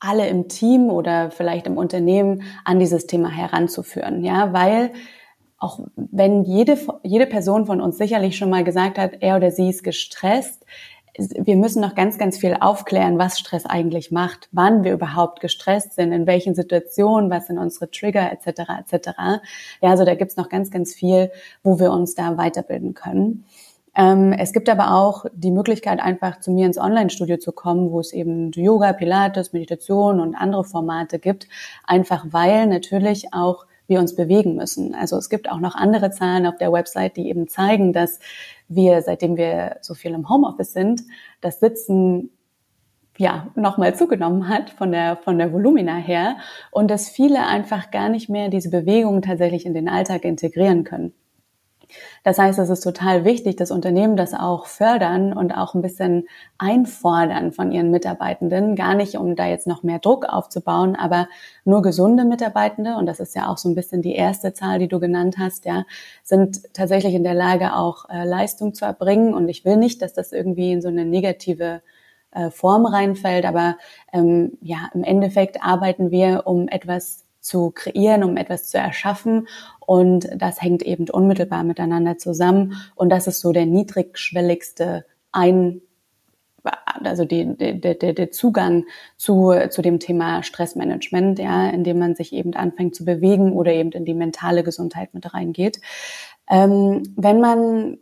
alle 0.00 0.28
im 0.28 0.48
Team 0.48 0.90
oder 0.90 1.30
vielleicht 1.30 1.66
im 1.66 1.76
Unternehmen 1.76 2.42
an 2.64 2.78
dieses 2.78 3.06
Thema 3.06 3.30
heranzuführen. 3.30 4.24
Ja, 4.24 4.52
weil 4.52 4.92
auch 5.58 5.80
wenn 5.96 6.44
jede, 6.44 6.78
jede 7.02 7.26
Person 7.26 7.66
von 7.66 7.80
uns 7.80 7.96
sicherlich 7.96 8.36
schon 8.36 8.50
mal 8.50 8.64
gesagt 8.64 8.98
hat, 8.98 9.12
er 9.20 9.36
oder 9.36 9.50
sie 9.50 9.70
ist 9.70 9.82
gestresst, 9.82 10.64
wir 11.18 11.56
müssen 11.56 11.80
noch 11.80 11.94
ganz, 11.94 12.18
ganz 12.18 12.36
viel 12.36 12.56
aufklären, 12.60 13.18
was 13.18 13.38
Stress 13.38 13.64
eigentlich 13.64 14.10
macht, 14.10 14.48
wann 14.52 14.84
wir 14.84 14.92
überhaupt 14.92 15.40
gestresst 15.40 15.94
sind, 15.94 16.12
in 16.12 16.26
welchen 16.26 16.54
Situationen, 16.54 17.30
was 17.30 17.46
sind 17.46 17.58
unsere 17.58 17.90
Trigger 17.90 18.30
etc. 18.30 18.70
etc. 18.80 19.08
Ja, 19.80 19.90
also 19.90 20.04
da 20.04 20.14
gibt's 20.14 20.36
noch 20.36 20.50
ganz, 20.50 20.70
ganz 20.70 20.94
viel, 20.94 21.30
wo 21.62 21.78
wir 21.78 21.90
uns 21.90 22.14
da 22.14 22.36
weiterbilden 22.36 22.92
können. 22.92 23.46
Ähm, 23.96 24.34
es 24.34 24.52
gibt 24.52 24.68
aber 24.68 24.92
auch 24.92 25.24
die 25.32 25.50
Möglichkeit, 25.50 26.00
einfach 26.00 26.40
zu 26.40 26.50
mir 26.50 26.66
ins 26.66 26.78
Online-Studio 26.78 27.38
zu 27.38 27.52
kommen, 27.52 27.90
wo 27.90 28.00
es 28.00 28.12
eben 28.12 28.52
Yoga, 28.52 28.92
Pilates, 28.92 29.54
Meditation 29.54 30.20
und 30.20 30.34
andere 30.34 30.64
Formate 30.64 31.18
gibt, 31.18 31.48
einfach 31.84 32.26
weil 32.30 32.66
natürlich 32.66 33.32
auch 33.32 33.66
wir 33.88 34.00
uns 34.00 34.14
bewegen 34.14 34.56
müssen. 34.56 34.94
Also 34.94 35.16
es 35.16 35.30
gibt 35.30 35.50
auch 35.50 35.60
noch 35.60 35.74
andere 35.74 36.10
Zahlen 36.10 36.46
auf 36.46 36.56
der 36.58 36.72
Website, 36.72 37.16
die 37.16 37.28
eben 37.28 37.48
zeigen, 37.48 37.92
dass 37.92 38.18
wir, 38.68 39.00
seitdem 39.00 39.36
wir 39.36 39.78
so 39.80 39.94
viel 39.94 40.12
im 40.12 40.28
Homeoffice 40.28 40.72
sind, 40.72 41.02
das 41.40 41.60
Sitzen 41.60 42.30
ja, 43.16 43.46
nochmal 43.54 43.94
zugenommen 43.94 44.48
hat 44.48 44.68
von 44.70 44.92
der, 44.92 45.16
von 45.16 45.38
der 45.38 45.52
Volumina 45.52 45.96
her 45.96 46.36
und 46.70 46.90
dass 46.90 47.08
viele 47.08 47.46
einfach 47.46 47.90
gar 47.90 48.10
nicht 48.10 48.28
mehr 48.28 48.50
diese 48.50 48.68
Bewegungen 48.68 49.22
tatsächlich 49.22 49.64
in 49.64 49.72
den 49.72 49.88
Alltag 49.88 50.24
integrieren 50.24 50.84
können. 50.84 51.14
Das 52.24 52.38
heißt, 52.38 52.58
es 52.58 52.70
ist 52.70 52.80
total 52.80 53.24
wichtig, 53.24 53.56
dass 53.56 53.70
Unternehmen 53.70 54.16
das 54.16 54.34
auch 54.34 54.66
fördern 54.66 55.32
und 55.32 55.52
auch 55.52 55.74
ein 55.74 55.82
bisschen 55.82 56.26
einfordern 56.58 57.52
von 57.52 57.72
ihren 57.72 57.90
Mitarbeitenden. 57.90 58.76
Gar 58.76 58.94
nicht, 58.94 59.16
um 59.16 59.36
da 59.36 59.46
jetzt 59.46 59.66
noch 59.66 59.82
mehr 59.82 59.98
Druck 59.98 60.24
aufzubauen, 60.24 60.96
aber 60.96 61.28
nur 61.64 61.82
gesunde 61.82 62.24
Mitarbeitende, 62.24 62.96
und 62.96 63.06
das 63.06 63.20
ist 63.20 63.34
ja 63.34 63.48
auch 63.48 63.58
so 63.58 63.68
ein 63.68 63.74
bisschen 63.74 64.02
die 64.02 64.14
erste 64.14 64.52
Zahl, 64.52 64.78
die 64.78 64.88
du 64.88 65.00
genannt 65.00 65.36
hast, 65.38 65.64
ja, 65.64 65.84
sind 66.22 66.72
tatsächlich 66.74 67.14
in 67.14 67.24
der 67.24 67.34
Lage, 67.34 67.74
auch 67.74 68.08
äh, 68.08 68.24
Leistung 68.24 68.74
zu 68.74 68.84
erbringen. 68.84 69.34
Und 69.34 69.48
ich 69.48 69.64
will 69.64 69.76
nicht, 69.76 70.02
dass 70.02 70.12
das 70.12 70.32
irgendwie 70.32 70.72
in 70.72 70.82
so 70.82 70.88
eine 70.88 71.04
negative 71.04 71.82
äh, 72.32 72.50
Form 72.50 72.86
reinfällt, 72.86 73.44
aber 73.44 73.76
ähm, 74.12 74.58
ja, 74.60 74.90
im 74.94 75.04
Endeffekt 75.04 75.62
arbeiten 75.62 76.10
wir, 76.10 76.46
um 76.46 76.68
etwas 76.68 77.25
zu 77.46 77.70
kreieren, 77.70 78.24
um 78.24 78.36
etwas 78.36 78.68
zu 78.68 78.78
erschaffen. 78.78 79.46
Und 79.78 80.28
das 80.36 80.60
hängt 80.60 80.82
eben 80.82 81.08
unmittelbar 81.08 81.62
miteinander 81.62 82.18
zusammen. 82.18 82.74
Und 82.96 83.08
das 83.10 83.26
ist 83.26 83.40
so 83.40 83.52
der 83.52 83.66
niedrigschwelligste 83.66 85.06
ein 85.32 85.80
also 87.04 87.24
die, 87.24 87.56
der, 87.56 87.94
der, 87.94 88.12
der 88.12 88.30
Zugang 88.32 88.86
zu, 89.16 89.54
zu 89.70 89.82
dem 89.82 90.00
Thema 90.00 90.42
Stressmanagement, 90.42 91.38
ja, 91.38 91.68
indem 91.68 92.00
man 92.00 92.16
sich 92.16 92.32
eben 92.32 92.54
anfängt 92.54 92.96
zu 92.96 93.04
bewegen 93.04 93.52
oder 93.52 93.72
eben 93.72 93.92
in 93.92 94.04
die 94.04 94.14
mentale 94.14 94.64
Gesundheit 94.64 95.14
mit 95.14 95.32
reingeht. 95.32 95.80
Ähm, 96.50 97.14
wenn 97.16 97.40
man 97.40 97.98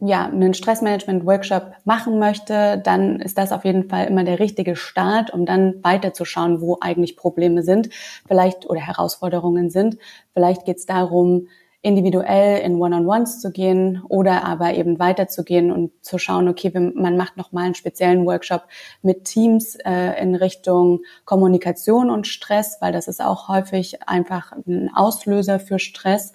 ja, 0.00 0.26
einen 0.26 0.54
Stressmanagement-Workshop 0.54 1.72
machen 1.84 2.18
möchte, 2.18 2.80
dann 2.84 3.20
ist 3.20 3.36
das 3.36 3.50
auf 3.50 3.64
jeden 3.64 3.88
Fall 3.88 4.06
immer 4.06 4.22
der 4.22 4.38
richtige 4.38 4.76
Start, 4.76 5.32
um 5.32 5.44
dann 5.44 5.82
weiterzuschauen, 5.82 6.60
wo 6.60 6.78
eigentlich 6.80 7.16
Probleme 7.16 7.62
sind, 7.62 7.88
vielleicht 8.26 8.68
oder 8.70 8.80
Herausforderungen 8.80 9.70
sind. 9.70 9.98
Vielleicht 10.32 10.64
geht 10.64 10.78
es 10.78 10.86
darum, 10.86 11.48
individuell 11.80 12.60
in 12.60 12.80
One-on-Ones 12.80 13.40
zu 13.40 13.52
gehen 13.52 14.02
oder 14.08 14.44
aber 14.44 14.74
eben 14.74 14.98
weiterzugehen 14.98 15.70
und 15.70 15.92
zu 16.04 16.18
schauen, 16.18 16.48
okay, 16.48 16.72
man 16.74 17.16
macht 17.16 17.36
nochmal 17.36 17.66
einen 17.66 17.74
speziellen 17.74 18.26
Workshop 18.26 18.64
mit 19.02 19.24
Teams 19.24 19.76
äh, 19.84 20.20
in 20.20 20.34
Richtung 20.34 21.00
Kommunikation 21.24 22.10
und 22.10 22.26
Stress, 22.26 22.78
weil 22.80 22.92
das 22.92 23.06
ist 23.06 23.22
auch 23.22 23.48
häufig 23.48 24.02
einfach 24.08 24.52
ein 24.52 24.90
Auslöser 24.92 25.60
für 25.60 25.78
Stress. 25.78 26.32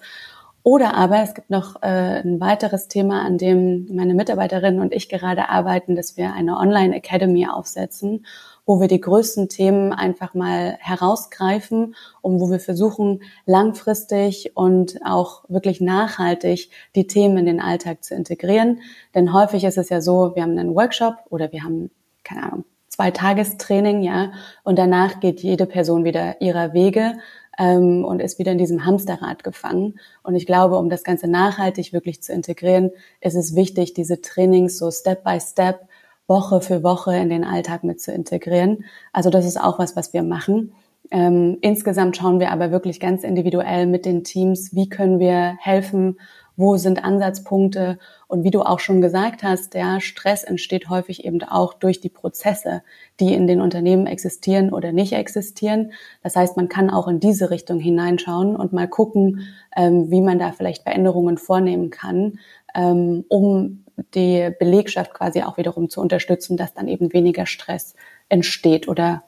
Oder 0.64 0.94
aber 0.94 1.22
es 1.22 1.34
gibt 1.34 1.50
noch 1.50 1.82
äh, 1.82 2.22
ein 2.22 2.40
weiteres 2.40 2.88
Thema, 2.88 3.20
an 3.20 3.36
dem 3.36 3.86
meine 3.94 4.14
Mitarbeiterinnen 4.14 4.80
und 4.80 4.94
ich 4.94 5.10
gerade 5.10 5.50
arbeiten, 5.50 5.94
dass 5.94 6.16
wir 6.16 6.32
eine 6.32 6.56
Online 6.56 6.96
Academy 6.96 7.46
aufsetzen, 7.46 8.24
wo 8.64 8.80
wir 8.80 8.88
die 8.88 9.00
größten 9.00 9.50
Themen 9.50 9.92
einfach 9.92 10.32
mal 10.32 10.78
herausgreifen 10.80 11.94
und 12.22 12.40
wo 12.40 12.50
wir 12.50 12.60
versuchen, 12.60 13.22
langfristig 13.44 14.56
und 14.56 15.00
auch 15.04 15.44
wirklich 15.48 15.82
nachhaltig 15.82 16.70
die 16.96 17.06
Themen 17.06 17.36
in 17.36 17.44
den 17.44 17.60
Alltag 17.60 18.02
zu 18.02 18.14
integrieren. 18.14 18.80
Denn 19.14 19.34
häufig 19.34 19.64
ist 19.64 19.76
es 19.76 19.90
ja 19.90 20.00
so, 20.00 20.34
wir 20.34 20.44
haben 20.44 20.58
einen 20.58 20.74
Workshop 20.74 21.16
oder 21.28 21.52
wir 21.52 21.62
haben, 21.62 21.90
keine 22.22 22.42
Ahnung, 22.42 22.64
zwei 22.88 23.10
Tagestraining, 23.10 24.02
ja, 24.02 24.32
und 24.62 24.78
danach 24.78 25.20
geht 25.20 25.40
jede 25.40 25.66
Person 25.66 26.04
wieder 26.04 26.40
ihrer 26.40 26.72
Wege 26.72 27.18
ähm, 27.58 28.04
und 28.04 28.20
ist 28.20 28.38
wieder 28.38 28.52
in 28.52 28.58
diesem 28.58 28.84
Hamsterrad 28.84 29.44
gefangen. 29.44 29.98
Und 30.22 30.34
ich 30.34 30.46
glaube, 30.46 30.78
um 30.78 30.88
das 30.88 31.04
Ganze 31.04 31.28
nachhaltig 31.28 31.92
wirklich 31.92 32.22
zu 32.22 32.32
integrieren, 32.32 32.90
ist 33.20 33.34
es 33.34 33.54
wichtig, 33.54 33.94
diese 33.94 34.20
Trainings 34.20 34.78
so 34.78 34.90
Step 34.90 35.24
by 35.24 35.38
Step, 35.40 35.88
Woche 36.26 36.60
für 36.60 36.82
Woche 36.82 37.14
in 37.16 37.28
den 37.28 37.44
Alltag 37.44 37.84
mit 37.84 38.00
zu 38.00 38.12
integrieren. 38.12 38.84
Also 39.12 39.30
das 39.30 39.44
ist 39.44 39.60
auch 39.60 39.78
was, 39.78 39.94
was 39.94 40.12
wir 40.12 40.22
machen. 40.22 40.72
Ähm, 41.10 41.58
insgesamt 41.60 42.16
schauen 42.16 42.40
wir 42.40 42.50
aber 42.50 42.70
wirklich 42.70 42.98
ganz 42.98 43.24
individuell 43.24 43.86
mit 43.86 44.06
den 44.06 44.24
Teams, 44.24 44.74
wie 44.74 44.88
können 44.88 45.18
wir 45.18 45.56
helfen 45.60 46.18
wo 46.56 46.76
sind 46.76 47.02
Ansatzpunkte 47.02 47.98
und 48.28 48.44
wie 48.44 48.50
du 48.50 48.62
auch 48.62 48.78
schon 48.78 49.00
gesagt 49.00 49.42
hast, 49.42 49.74
der 49.74 50.00
Stress 50.00 50.44
entsteht 50.44 50.88
häufig 50.88 51.24
eben 51.24 51.42
auch 51.42 51.74
durch 51.74 52.00
die 52.00 52.08
Prozesse, 52.08 52.82
die 53.20 53.34
in 53.34 53.46
den 53.46 53.60
Unternehmen 53.60 54.06
existieren 54.06 54.72
oder 54.72 54.92
nicht 54.92 55.12
existieren. 55.12 55.92
Das 56.22 56.36
heißt, 56.36 56.56
man 56.56 56.68
kann 56.68 56.90
auch 56.90 57.08
in 57.08 57.20
diese 57.20 57.50
Richtung 57.50 57.80
hineinschauen 57.80 58.56
und 58.56 58.72
mal 58.72 58.88
gucken, 58.88 59.40
ähm, 59.76 60.10
wie 60.10 60.20
man 60.20 60.38
da 60.38 60.52
vielleicht 60.52 60.84
Veränderungen 60.84 61.38
vornehmen 61.38 61.90
kann, 61.90 62.38
ähm, 62.74 63.24
um 63.28 63.84
die 64.14 64.50
Belegschaft 64.58 65.14
quasi 65.14 65.42
auch 65.42 65.56
wiederum 65.56 65.88
zu 65.88 66.00
unterstützen, 66.00 66.56
dass 66.56 66.74
dann 66.74 66.88
eben 66.88 67.12
weniger 67.12 67.46
Stress 67.46 67.94
entsteht 68.28 68.88
oder 68.88 69.24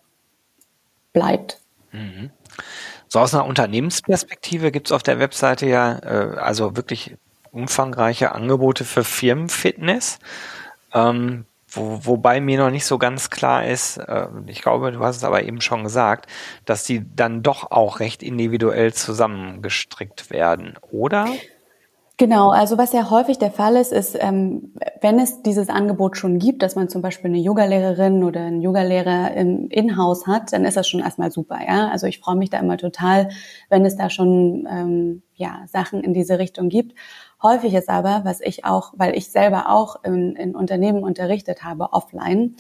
bleibt. 1.13 1.61
Mhm. 1.93 2.31
So 3.17 3.21
aus 3.21 3.33
einer 3.33 3.47
Unternehmensperspektive 3.47 4.71
gibt 4.71 4.89
es 4.89 4.93
auf 4.93 5.03
der 5.03 5.19
Webseite 5.19 5.65
ja 5.65 6.01
äh, 6.01 6.37
also 6.37 6.77
wirklich 6.77 7.17
umfangreiche 7.51 8.33
Angebote 8.33 8.85
für 8.85 9.05
Firmenfitness. 9.05 10.19
Ähm, 10.93 11.47
wo, 11.71 12.05
wobei 12.05 12.43
mir 12.43 12.59
noch 12.59 12.69
nicht 12.69 12.85
so 12.85 12.99
ganz 12.99 13.31
klar 13.31 13.65
ist, 13.65 13.97
äh, 13.97 14.27
ich 14.49 14.61
glaube, 14.61 14.93
du 14.93 15.01
hast 15.01 15.17
es 15.17 15.25
aber 15.25 15.45
eben 15.45 15.63
schon 15.63 15.83
gesagt, 15.83 16.31
dass 16.67 16.85
die 16.85 17.07
dann 17.17 17.43
doch 17.43 17.71
auch 17.71 18.01
recht 18.01 18.23
individuell 18.23 18.93
zusammengestrickt 18.93 20.29
werden, 20.29 20.75
oder? 20.91 21.27
Genau, 22.19 22.49
also 22.49 22.79
was 22.79 22.95
ja 22.95 23.11
häufig 23.11 23.37
der 23.39 23.51
Fall 23.51 23.77
ist, 23.77 23.93
ist, 23.93 24.17
ähm, 24.19 24.73
wenn 25.03 25.19
es 25.19 25.43
dieses 25.43 25.69
Angebot 25.69 26.17
schon 26.17 26.39
gibt, 26.39 26.63
dass 26.63 26.75
man 26.75 26.89
zum 26.89 27.03
Beispiel 27.03 27.29
eine 27.29 27.39
Yogalehrerin 27.39 28.25
oder 28.25 28.41
einen 28.41 28.63
Yogalehrer 28.63 29.35
im 29.35 29.69
Inhouse 29.69 30.27
hat, 30.27 30.51
dann 30.55 30.65
ist 30.65 30.79
das 30.79 30.89
schon 30.89 31.01
erstmal 31.01 31.31
super, 31.31 31.59
ja. 31.67 31.91
Also 31.91 32.07
ich 32.07 32.19
freue 32.21 32.37
mich 32.37 32.49
da 32.49 32.59
immer 32.59 32.79
total, 32.79 33.29
wenn 33.69 33.85
es 33.85 33.97
da 33.97 34.09
schon 34.09 34.67
ähm, 34.71 35.23
ja 35.35 35.63
Sachen 35.67 36.03
in 36.03 36.15
diese 36.15 36.39
Richtung 36.39 36.71
gibt. 36.71 36.95
Häufig 37.43 37.75
ist 37.75 37.91
aber, 37.91 38.23
was 38.25 38.41
ich 38.41 38.65
auch, 38.65 38.95
weil 38.97 39.15
ich 39.15 39.31
selber 39.31 39.69
auch 39.69 40.03
in, 40.03 40.37
in 40.37 40.57
Unternehmen 40.57 41.03
unterrichtet 41.03 41.65
habe 41.65 41.93
offline, 41.93 42.57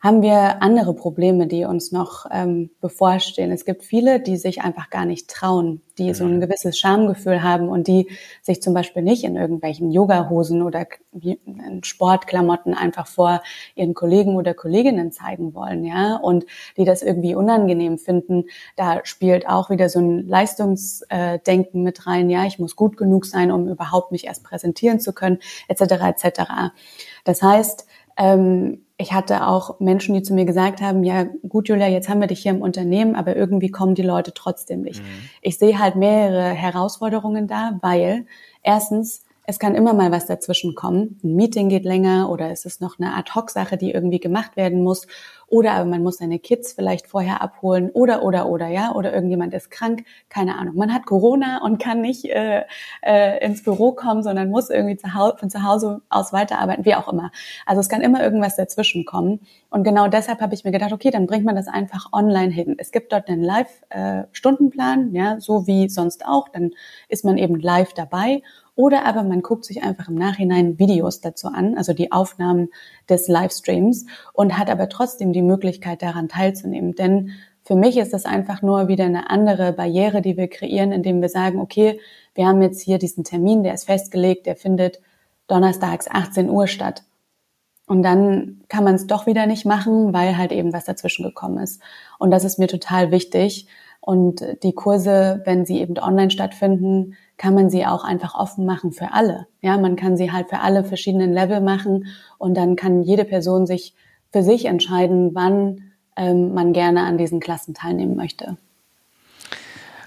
haben 0.00 0.22
wir 0.22 0.62
andere 0.62 0.94
Probleme, 0.94 1.48
die 1.48 1.64
uns 1.64 1.90
noch 1.90 2.26
ähm, 2.30 2.70
bevorstehen. 2.80 3.50
Es 3.50 3.64
gibt 3.64 3.82
viele, 3.82 4.20
die 4.20 4.36
sich 4.36 4.62
einfach 4.62 4.90
gar 4.90 5.04
nicht 5.04 5.28
trauen, 5.28 5.82
die 5.98 6.14
so 6.14 6.24
ein 6.24 6.36
mhm. 6.36 6.40
gewisses 6.40 6.78
Schamgefühl 6.78 7.42
haben 7.42 7.68
und 7.68 7.88
die 7.88 8.08
sich 8.40 8.62
zum 8.62 8.74
Beispiel 8.74 9.02
nicht 9.02 9.24
in 9.24 9.34
irgendwelchen 9.34 9.90
Yogahosen 9.90 10.62
oder 10.62 10.86
in 11.12 11.82
Sportklamotten 11.82 12.74
einfach 12.74 13.08
vor 13.08 13.42
ihren 13.74 13.94
Kollegen 13.94 14.36
oder 14.36 14.54
Kolleginnen 14.54 15.10
zeigen 15.10 15.52
wollen, 15.52 15.84
ja, 15.84 16.14
und 16.16 16.46
die 16.76 16.84
das 16.84 17.02
irgendwie 17.02 17.34
unangenehm 17.34 17.98
finden. 17.98 18.44
Da 18.76 19.00
spielt 19.04 19.48
auch 19.48 19.68
wieder 19.68 19.88
so 19.88 19.98
ein 19.98 20.28
Leistungsdenken 20.28 21.82
mit 21.82 22.06
rein, 22.06 22.30
ja, 22.30 22.44
ich 22.44 22.60
muss 22.60 22.76
gut 22.76 22.96
genug 22.96 23.26
sein, 23.26 23.50
um 23.50 23.66
überhaupt 23.66 24.12
mich 24.12 24.26
erst 24.26 24.44
präsentieren 24.44 25.00
zu 25.00 25.12
können, 25.12 25.40
etc. 25.66 25.82
etc. 26.22 26.42
Das 27.24 27.42
heißt, 27.42 27.86
ähm, 28.16 28.84
ich 29.00 29.12
hatte 29.12 29.46
auch 29.46 29.78
Menschen, 29.78 30.14
die 30.14 30.22
zu 30.22 30.34
mir 30.34 30.44
gesagt 30.44 30.80
haben, 30.82 31.04
ja 31.04 31.24
gut, 31.48 31.68
Julia, 31.68 31.86
jetzt 31.86 32.08
haben 32.08 32.20
wir 32.20 32.26
dich 32.26 32.42
hier 32.42 32.50
im 32.50 32.60
Unternehmen, 32.60 33.14
aber 33.14 33.36
irgendwie 33.36 33.70
kommen 33.70 33.94
die 33.94 34.02
Leute 34.02 34.34
trotzdem 34.34 34.82
nicht. 34.82 35.00
Mhm. 35.00 35.06
Ich 35.40 35.56
sehe 35.56 35.78
halt 35.78 35.94
mehrere 35.94 36.50
Herausforderungen 36.50 37.46
da, 37.46 37.78
weil 37.80 38.26
erstens 38.64 39.24
es 39.50 39.58
kann 39.58 39.74
immer 39.74 39.94
mal 39.94 40.12
was 40.12 40.26
dazwischen 40.26 40.74
kommen. 40.74 41.18
Ein 41.24 41.34
Meeting 41.34 41.70
geht 41.70 41.86
länger 41.86 42.28
oder 42.28 42.50
es 42.50 42.66
ist 42.66 42.82
noch 42.82 42.98
eine 42.98 43.16
Ad-Hoc-Sache, 43.16 43.78
die 43.78 43.92
irgendwie 43.92 44.20
gemacht 44.20 44.58
werden 44.58 44.82
muss. 44.82 45.06
Oder 45.46 45.72
aber 45.72 45.86
man 45.86 46.02
muss 46.02 46.18
seine 46.18 46.38
Kids 46.38 46.74
vielleicht 46.74 47.06
vorher 47.06 47.40
abholen 47.40 47.88
oder, 47.94 48.22
oder, 48.22 48.50
oder, 48.50 48.68
ja. 48.68 48.92
Oder 48.94 49.14
irgendjemand 49.14 49.54
ist 49.54 49.70
krank, 49.70 50.04
keine 50.28 50.58
Ahnung. 50.58 50.76
Man 50.76 50.92
hat 50.92 51.06
Corona 51.06 51.62
und 51.64 51.82
kann 51.82 52.02
nicht 52.02 52.26
äh, 52.26 52.64
äh, 53.00 53.42
ins 53.42 53.62
Büro 53.62 53.92
kommen, 53.92 54.22
sondern 54.22 54.50
muss 54.50 54.68
irgendwie 54.68 54.98
zu 54.98 55.08
von 55.08 55.48
zu 55.48 55.62
Hause 55.62 56.02
aus 56.10 56.34
weiterarbeiten, 56.34 56.84
wie 56.84 56.94
auch 56.94 57.10
immer. 57.10 57.32
Also 57.64 57.80
es 57.80 57.88
kann 57.88 58.02
immer 58.02 58.22
irgendwas 58.22 58.56
dazwischen 58.56 59.06
kommen. 59.06 59.40
Und 59.70 59.82
genau 59.82 60.08
deshalb 60.08 60.42
habe 60.42 60.52
ich 60.52 60.64
mir 60.64 60.72
gedacht, 60.72 60.92
okay, 60.92 61.10
dann 61.10 61.26
bringt 61.26 61.46
man 61.46 61.56
das 61.56 61.68
einfach 61.68 62.12
online 62.12 62.52
hin. 62.52 62.74
Es 62.76 62.92
gibt 62.92 63.12
dort 63.12 63.28
einen 63.28 63.42
Live-Stundenplan, 63.42 65.14
äh, 65.14 65.18
ja, 65.18 65.40
so 65.40 65.66
wie 65.66 65.88
sonst 65.88 66.26
auch. 66.26 66.50
Dann 66.50 66.72
ist 67.08 67.24
man 67.24 67.38
eben 67.38 67.58
live 67.58 67.94
dabei 67.94 68.42
oder 68.78 69.04
aber 69.06 69.24
man 69.24 69.42
guckt 69.42 69.64
sich 69.64 69.82
einfach 69.82 70.08
im 70.08 70.14
Nachhinein 70.14 70.78
Videos 70.78 71.20
dazu 71.20 71.48
an, 71.48 71.76
also 71.76 71.94
die 71.94 72.12
Aufnahmen 72.12 72.68
des 73.08 73.26
Livestreams 73.26 74.06
und 74.32 74.56
hat 74.56 74.70
aber 74.70 74.88
trotzdem 74.88 75.32
die 75.32 75.42
Möglichkeit 75.42 76.00
daran 76.00 76.28
teilzunehmen. 76.28 76.94
Denn 76.94 77.32
für 77.64 77.74
mich 77.74 77.96
ist 77.96 78.12
das 78.12 78.24
einfach 78.24 78.62
nur 78.62 78.86
wieder 78.86 79.04
eine 79.04 79.30
andere 79.30 79.72
Barriere, 79.72 80.22
die 80.22 80.36
wir 80.36 80.46
kreieren, 80.46 80.92
indem 80.92 81.20
wir 81.20 81.28
sagen, 81.28 81.58
okay, 81.58 81.98
wir 82.36 82.46
haben 82.46 82.62
jetzt 82.62 82.80
hier 82.80 82.98
diesen 82.98 83.24
Termin, 83.24 83.64
der 83.64 83.74
ist 83.74 83.86
festgelegt, 83.86 84.46
der 84.46 84.54
findet 84.54 85.00
donnerstags 85.48 86.06
18 86.08 86.48
Uhr 86.48 86.68
statt. 86.68 87.02
Und 87.88 88.04
dann 88.04 88.60
kann 88.68 88.84
man 88.84 88.94
es 88.94 89.08
doch 89.08 89.26
wieder 89.26 89.46
nicht 89.46 89.66
machen, 89.66 90.12
weil 90.12 90.38
halt 90.38 90.52
eben 90.52 90.72
was 90.72 90.84
dazwischen 90.84 91.24
gekommen 91.24 91.58
ist. 91.58 91.82
Und 92.20 92.30
das 92.30 92.44
ist 92.44 92.60
mir 92.60 92.68
total 92.68 93.10
wichtig. 93.10 93.66
Und 94.08 94.42
die 94.62 94.72
Kurse, 94.72 95.42
wenn 95.44 95.66
sie 95.66 95.82
eben 95.82 95.98
online 95.98 96.30
stattfinden, 96.30 97.14
kann 97.36 97.52
man 97.52 97.68
sie 97.68 97.84
auch 97.84 98.04
einfach 98.04 98.34
offen 98.34 98.64
machen 98.64 98.90
für 98.90 99.12
alle. 99.12 99.48
Ja, 99.60 99.76
man 99.76 99.96
kann 99.96 100.16
sie 100.16 100.32
halt 100.32 100.48
für 100.48 100.60
alle 100.60 100.82
verschiedenen 100.82 101.30
Level 101.30 101.60
machen 101.60 102.06
und 102.38 102.56
dann 102.56 102.74
kann 102.74 103.02
jede 103.02 103.26
Person 103.26 103.66
sich 103.66 103.92
für 104.32 104.42
sich 104.42 104.64
entscheiden, 104.64 105.34
wann 105.34 105.92
ähm, 106.16 106.54
man 106.54 106.72
gerne 106.72 107.02
an 107.02 107.18
diesen 107.18 107.38
Klassen 107.38 107.74
teilnehmen 107.74 108.16
möchte. 108.16 108.56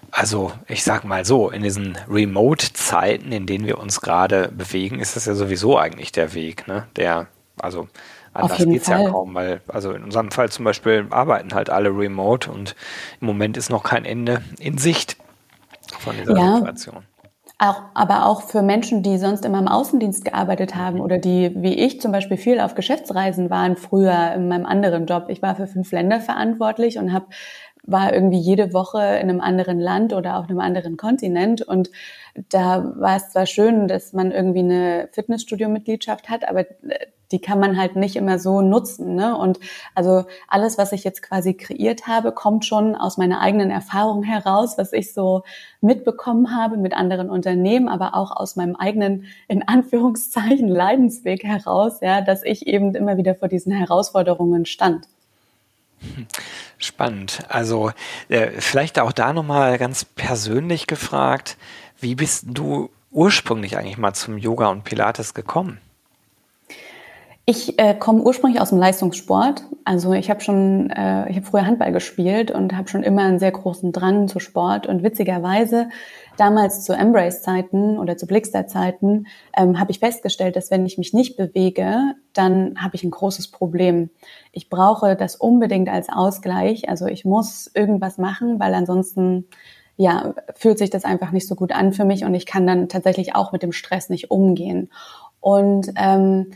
Also 0.09 0.51
ich 0.67 0.83
sag 0.83 1.03
mal 1.05 1.23
so, 1.23 1.51
in 1.51 1.61
diesen 1.61 1.95
Remote-Zeiten, 2.09 3.31
in 3.31 3.45
denen 3.45 3.67
wir 3.67 3.77
uns 3.77 4.01
gerade 4.01 4.51
bewegen, 4.51 4.97
ist 4.97 5.15
das 5.15 5.27
ja 5.27 5.35
sowieso 5.35 5.77
eigentlich 5.77 6.11
der 6.11 6.33
Weg, 6.33 6.67
ne? 6.67 6.87
Der, 6.95 7.27
also 7.59 7.87
anders 8.33 8.57
geht 8.57 8.81
es 8.81 8.87
ja 8.87 9.09
kaum, 9.09 9.33
weil, 9.33 9.61
also 9.67 9.91
in 9.91 10.03
unserem 10.03 10.31
Fall 10.31 10.49
zum 10.49 10.65
Beispiel 10.65 11.07
arbeiten 11.09 11.53
halt 11.53 11.69
alle 11.69 11.89
remote 11.89 12.51
und 12.51 12.75
im 13.19 13.27
Moment 13.27 13.57
ist 13.57 13.69
noch 13.69 13.83
kein 13.83 14.05
Ende 14.05 14.41
in 14.59 14.77
Sicht 14.77 15.17
von 15.99 16.15
dieser 16.17 16.37
ja. 16.37 16.57
Situation. 16.57 17.03
Auch, 17.63 17.83
aber 17.93 18.25
auch 18.25 18.41
für 18.41 18.63
Menschen, 18.63 19.03
die 19.03 19.19
sonst 19.19 19.45
immer 19.45 19.59
im 19.59 19.67
Außendienst 19.67 20.25
gearbeitet 20.25 20.75
haben 20.75 20.99
oder 20.99 21.19
die, 21.19 21.51
wie 21.55 21.75
ich 21.75 22.01
zum 22.01 22.11
Beispiel, 22.11 22.37
viel 22.37 22.59
auf 22.59 22.73
Geschäftsreisen 22.73 23.51
waren 23.51 23.77
früher 23.77 24.33
in 24.33 24.47
meinem 24.47 24.65
anderen 24.65 25.05
Job. 25.05 25.25
Ich 25.27 25.43
war 25.43 25.55
für 25.55 25.67
fünf 25.67 25.91
Länder 25.91 26.21
verantwortlich 26.21 26.97
und 26.97 27.13
habe 27.13 27.27
war 27.83 28.13
irgendwie 28.13 28.39
jede 28.39 28.73
Woche 28.73 28.99
in 28.99 29.29
einem 29.29 29.41
anderen 29.41 29.79
Land 29.79 30.13
oder 30.13 30.37
auf 30.37 30.49
einem 30.49 30.59
anderen 30.59 30.97
Kontinent. 30.97 31.61
Und 31.61 31.91
da 32.49 32.93
war 32.97 33.17
es 33.17 33.29
zwar 33.29 33.45
schön, 33.45 33.87
dass 33.87 34.13
man 34.13 34.31
irgendwie 34.31 34.59
eine 34.59 35.09
Fitnessstudio-Mitgliedschaft 35.11 36.29
hat, 36.29 36.47
aber 36.47 36.61
äh, 36.61 37.07
die 37.32 37.39
kann 37.39 37.60
man 37.60 37.78
halt 37.78 37.96
nicht 37.96 38.15
immer 38.15 38.39
so 38.39 38.62
nutzen. 38.62 39.15
Ne? 39.15 39.38
Und 39.38 39.60
also 39.96 40.26
alles, 40.48 40.78
was 40.78 40.91
ich 40.91 41.04
jetzt 41.04 41.22
quasi 41.22 41.54
kreiert 41.54 42.08
habe, 42.08 42.32
kommt 42.32 42.65
schon 42.65 42.96
aus 42.96 43.17
meiner 43.17 43.41
eigenen 43.41 43.72
Erfahrung 43.72 44.24
heraus, 44.24 44.78
was 44.78 44.94
ich 44.94 45.13
so 45.13 45.44
mitbekommen 45.82 46.56
habe 46.56 46.78
mit 46.78 46.94
anderen 46.94 47.30
Unternehmen, 47.30 47.89
aber 47.89 48.15
auch 48.15 48.32
aus 48.32 48.56
meinem 48.56 48.76
eigenen, 48.76 49.26
in 49.48 49.67
Anführungszeichen, 49.67 50.67
Leidensweg 50.70 51.44
heraus, 51.44 52.00
ja, 52.02 52.22
dass 52.22 52.44
ich 52.44 52.67
eben 52.67 52.96
immer 52.96 53.17
wieder 53.17 53.36
vor 53.36 53.48
diesen 53.48 53.72
Herausforderungen 53.72 54.65
stand. 54.65 55.08
Spannend. 56.78 57.44
Also 57.48 57.91
äh, 58.30 58.50
vielleicht 58.60 59.00
auch 59.00 59.12
da 59.12 59.34
nochmal 59.34 59.78
ganz 59.78 60.04
persönlich 60.04 60.88
gefragt, 60.88 61.58
wie 62.00 62.15
bist 62.15 62.46
du 62.48 62.89
ursprünglich 63.12 63.78
eigentlich 63.78 63.98
mal 63.98 64.13
zum 64.13 64.38
Yoga 64.38 64.70
und 64.70 64.84
Pilates 64.84 65.34
gekommen? 65.34 65.80
Ich 67.45 67.80
äh, 67.80 67.95
komme 67.95 68.21
ursprünglich 68.21 68.62
aus 68.62 68.69
dem 68.69 68.77
Leistungssport. 68.77 69.63
Also 69.84 70.13
ich 70.13 70.30
habe 70.30 70.41
schon, 70.41 70.91
äh, 70.91 71.27
ich 71.30 71.38
habe 71.38 71.45
früher 71.45 71.65
Handball 71.65 71.91
gespielt 71.91 72.51
und 72.51 72.77
habe 72.77 72.88
schon 72.88 73.01
immer 73.01 73.23
einen 73.23 73.39
sehr 73.39 73.51
großen 73.51 73.91
Drang 73.91 74.27
zu 74.27 74.39
Sport. 74.39 74.86
Und 74.86 75.01
witzigerweise 75.01 75.89
damals 76.38 76.84
zu 76.84 76.93
Embrace-Zeiten 76.93 77.97
oder 77.97 78.15
zu 78.15 78.27
Blickstar-Zeiten 78.27 79.25
ähm, 79.58 79.80
habe 79.80 79.89
ich 79.89 79.99
festgestellt, 79.99 80.56
dass 80.56 80.69
wenn 80.69 80.86
ich 80.86 80.99
mich 80.99 81.13
nicht 81.13 81.36
bewege, 81.36 82.13
dann 82.34 82.75
habe 82.80 82.95
ich 82.95 83.04
ein 83.04 83.12
großes 83.12 83.49
Problem. 83.49 84.12
Ich 84.51 84.69
brauche 84.69 85.15
das 85.15 85.36
unbedingt 85.36 85.89
als 85.89 86.10
Ausgleich. 86.10 86.89
Also 86.89 87.08
ich 87.08 87.25
muss 87.25 87.71
irgendwas 87.73 88.19
machen, 88.19 88.60
weil 88.60 88.75
ansonsten 88.75 89.47
ja, 89.97 90.36
fühlt 90.56 90.77
sich 90.77 90.91
das 90.91 91.06
einfach 91.06 91.32
nicht 91.32 91.47
so 91.47 91.56
gut 91.56 91.71
an 91.71 91.91
für 91.91 92.06
mich 92.06 92.23
und 92.23 92.34
ich 92.36 92.45
kann 92.45 92.65
dann 92.65 92.88
tatsächlich 92.88 93.36
auch 93.36 93.51
mit 93.51 93.63
dem 93.63 93.71
Stress 93.71 94.10
nicht 94.10 94.30
umgehen. 94.32 94.91
Und 95.39 95.91
ähm, 95.95 96.51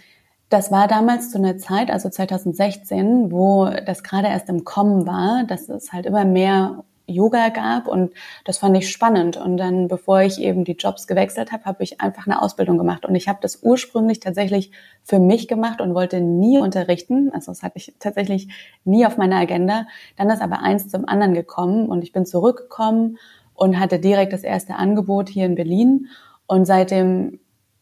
das 0.56 0.72
war 0.72 0.88
damals 0.88 1.32
zu 1.32 1.38
einer 1.38 1.58
Zeit, 1.58 1.92
also 1.92 2.08
2016, 2.08 3.30
wo 3.30 3.70
das 3.86 4.04
gerade 4.04 4.30
erst 4.30 4.48
im 4.48 4.64
Kommen 4.64 5.06
war, 5.06 5.44
dass 5.44 5.68
es 5.68 5.92
halt 5.92 6.06
immer 6.06 6.24
mehr 6.24 6.86
Yoga 7.08 7.50
gab 7.50 7.90
und 7.90 8.14
das 8.46 8.60
fand 8.60 8.78
ich 8.78 8.90
spannend. 8.90 9.36
Und 9.36 9.58
dann, 9.58 9.90
bevor 9.90 10.22
ich 10.22 10.40
eben 10.40 10.64
die 10.64 10.78
Jobs 10.78 11.08
gewechselt 11.08 11.52
habe, 11.52 11.66
habe 11.66 11.84
ich 11.84 12.00
einfach 12.00 12.26
eine 12.26 12.42
Ausbildung 12.42 12.78
gemacht. 12.78 13.06
Und 13.06 13.16
ich 13.16 13.28
habe 13.28 13.40
das 13.42 13.64
ursprünglich 13.64 14.22
tatsächlich 14.22 14.72
für 15.04 15.20
mich 15.20 15.50
gemacht 15.50 15.82
und 15.82 15.94
wollte 15.94 16.22
nie 16.22 16.58
unterrichten. 16.58 17.32
Also 17.34 17.52
das 17.52 17.62
hatte 17.62 17.76
ich 17.76 17.94
tatsächlich 18.00 18.48
nie 18.86 19.06
auf 19.06 19.18
meiner 19.18 19.36
Agenda. 19.36 19.88
Dann 20.16 20.30
ist 20.30 20.42
aber 20.42 20.62
eins 20.62 20.88
zum 20.88 21.06
anderen 21.06 21.34
gekommen 21.34 21.90
und 21.90 22.02
ich 22.02 22.14
bin 22.14 22.26
zurückgekommen 22.26 23.18
und 23.56 23.78
hatte 23.78 24.00
direkt 24.00 24.32
das 24.32 24.44
erste 24.44 24.76
Angebot 24.76 25.28
hier 25.28 25.48
in 25.48 25.56
Berlin. 25.56 26.08
Und 26.48 26.64
seitdem 26.64 27.40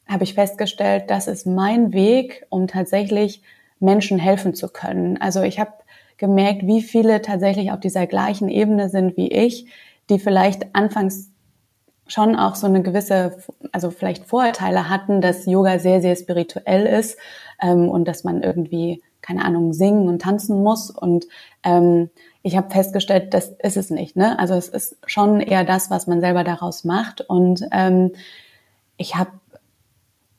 habe 0.08 0.24
ich 0.24 0.34
festgestellt, 0.34 1.06
das 1.08 1.28
ist 1.28 1.46
mein 1.46 1.94
Weg, 1.94 2.46
um 2.50 2.68
tatsächlich 2.68 3.42
Menschen 3.80 4.20
helfen 4.20 4.54
zu 4.54 4.70
können. 4.70 5.18
Also 5.20 5.42
ich 5.42 5.60
habe 5.60 5.74
gemerkt, 6.18 6.66
wie 6.66 6.82
viele 6.82 7.22
tatsächlich 7.22 7.72
auf 7.72 7.80
dieser 7.80 8.08
gleichen 8.08 8.50
Ebene 8.50 8.90
sind 8.90 9.18
wie 9.18 9.32
ich, 9.32 9.68
die 10.10 10.20
vielleicht 10.20 10.76
anfangs 10.76 11.32
schon 12.08 12.36
auch 12.36 12.56
so 12.56 12.68
eine 12.68 12.82
gewisse, 12.82 13.38
also 13.72 13.90
vielleicht 13.90 14.26
Vorurteile 14.26 14.90
hatten, 14.90 15.22
dass 15.22 15.46
Yoga 15.46 15.80
sehr, 15.80 16.02
sehr 16.02 16.16
spirituell 16.16 16.86
ist 16.86 17.18
ähm, 17.62 17.90
und 17.90 18.08
dass 18.08 18.24
man 18.24 18.44
irgendwie, 18.44 19.02
keine 19.22 19.46
Ahnung, 19.46 19.74
singen 19.74 20.08
und 20.10 20.22
tanzen 20.22 20.62
muss. 20.64 20.90
Und 20.90 21.26
ähm, 21.64 22.10
ich 22.42 22.58
habe 22.58 22.70
festgestellt, 22.70 23.34
das 23.34 23.54
ist 23.64 23.78
es 23.78 23.90
nicht. 23.90 24.16
Ne? 24.16 24.38
Also 24.38 24.54
es 24.56 24.68
ist 24.68 24.98
schon 25.06 25.40
eher 25.40 25.64
das, 25.64 25.90
was 25.90 26.08
man 26.08 26.20
selber 26.20 26.44
daraus 26.44 26.84
macht. 26.84 27.22
Und 27.22 27.66
ähm, 27.72 28.12
ich 28.98 29.16
habe 29.16 29.32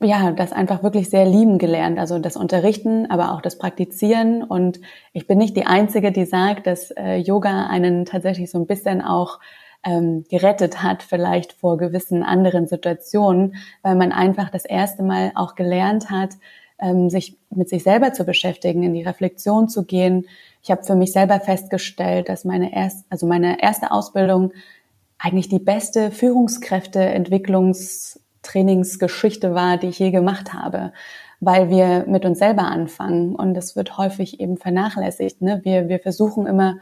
ja, 0.00 0.32
das 0.32 0.52
einfach 0.52 0.82
wirklich 0.82 1.08
sehr 1.08 1.24
lieben 1.24 1.58
gelernt. 1.58 1.98
Also 1.98 2.18
das 2.18 2.36
Unterrichten, 2.36 3.10
aber 3.10 3.32
auch 3.32 3.40
das 3.40 3.58
Praktizieren. 3.58 4.42
Und 4.42 4.80
ich 5.12 5.26
bin 5.26 5.38
nicht 5.38 5.56
die 5.56 5.66
Einzige, 5.66 6.12
die 6.12 6.26
sagt, 6.26 6.66
dass 6.66 6.90
äh, 6.90 7.16
Yoga 7.16 7.66
einen 7.66 8.04
tatsächlich 8.04 8.50
so 8.50 8.58
ein 8.58 8.66
bisschen 8.66 9.00
auch 9.00 9.38
ähm, 9.84 10.24
gerettet 10.28 10.82
hat, 10.82 11.02
vielleicht 11.02 11.52
vor 11.52 11.76
gewissen 11.76 12.22
anderen 12.22 12.66
Situationen, 12.66 13.56
weil 13.82 13.96
man 13.96 14.12
einfach 14.12 14.50
das 14.50 14.64
erste 14.64 15.02
Mal 15.02 15.32
auch 15.34 15.54
gelernt 15.54 16.10
hat, 16.10 16.30
ähm, 16.78 17.10
sich 17.10 17.36
mit 17.50 17.68
sich 17.68 17.82
selber 17.82 18.12
zu 18.12 18.24
beschäftigen, 18.24 18.82
in 18.82 18.94
die 18.94 19.02
Reflexion 19.02 19.68
zu 19.68 19.84
gehen. 19.84 20.26
Ich 20.62 20.70
habe 20.70 20.84
für 20.84 20.96
mich 20.96 21.12
selber 21.12 21.40
festgestellt, 21.40 22.28
dass 22.28 22.44
meine 22.44 22.74
erst, 22.74 23.06
also 23.10 23.26
meine 23.26 23.62
erste 23.62 23.90
Ausbildung 23.90 24.52
eigentlich 25.18 25.48
die 25.48 25.58
beste 25.58 26.10
Führungskräfteentwicklungs 26.10 28.20
Trainingsgeschichte 28.44 29.54
war, 29.54 29.76
die 29.76 29.88
ich 29.88 29.98
je 29.98 30.10
gemacht 30.10 30.52
habe, 30.54 30.92
weil 31.40 31.68
wir 31.70 32.04
mit 32.06 32.24
uns 32.24 32.38
selber 32.38 32.64
anfangen 32.64 33.34
und 33.34 33.54
das 33.54 33.74
wird 33.76 33.98
häufig 33.98 34.40
eben 34.40 34.56
vernachlässigt. 34.56 35.42
Ne? 35.42 35.60
Wir, 35.64 35.88
wir 35.88 35.98
versuchen 35.98 36.46
immer 36.46 36.76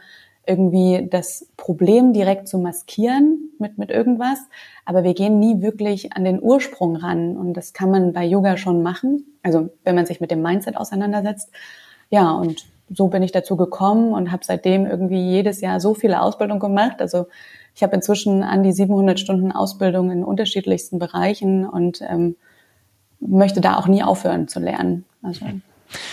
irgendwie 0.45 1.07
das 1.09 1.49
Problem 1.55 2.13
direkt 2.13 2.47
zu 2.47 2.57
maskieren 2.59 3.51
mit, 3.59 3.77
mit 3.77 3.89
irgendwas, 3.89 4.39
aber 4.85 5.03
wir 5.03 5.13
gehen 5.13 5.39
nie 5.39 5.61
wirklich 5.61 6.13
an 6.13 6.25
den 6.25 6.41
Ursprung 6.41 6.97
ran 6.97 7.37
und 7.37 7.53
das 7.53 7.73
kann 7.73 7.89
man 7.89 8.13
bei 8.13 8.25
Yoga 8.25 8.57
schon 8.57 8.83
machen, 8.83 9.25
also 9.41 9.69
wenn 9.83 9.95
man 9.95 10.05
sich 10.05 10.19
mit 10.19 10.31
dem 10.31 10.41
Mindset 10.41 10.75
auseinandersetzt. 10.75 11.49
Ja, 12.09 12.31
und 12.31 12.65
so 12.89 13.07
bin 13.07 13.23
ich 13.23 13.31
dazu 13.31 13.55
gekommen 13.55 14.13
und 14.13 14.31
habe 14.31 14.43
seitdem 14.45 14.85
irgendwie 14.85 15.21
jedes 15.21 15.61
Jahr 15.61 15.79
so 15.79 15.93
viele 15.93 16.21
Ausbildungen 16.21 16.59
gemacht. 16.59 17.01
Also 17.01 17.27
ich 17.75 17.83
habe 17.83 17.95
inzwischen 17.95 18.43
an 18.43 18.63
die 18.63 18.71
700 18.71 19.19
Stunden 19.19 19.51
Ausbildung 19.51 20.11
in 20.11 20.23
unterschiedlichsten 20.23 20.99
Bereichen 20.99 21.67
und 21.67 22.01
ähm, 22.01 22.35
möchte 23.19 23.61
da 23.61 23.77
auch 23.77 23.87
nie 23.87 24.03
aufhören 24.03 24.47
zu 24.47 24.59
lernen. 24.59 25.05
Also. 25.21 25.45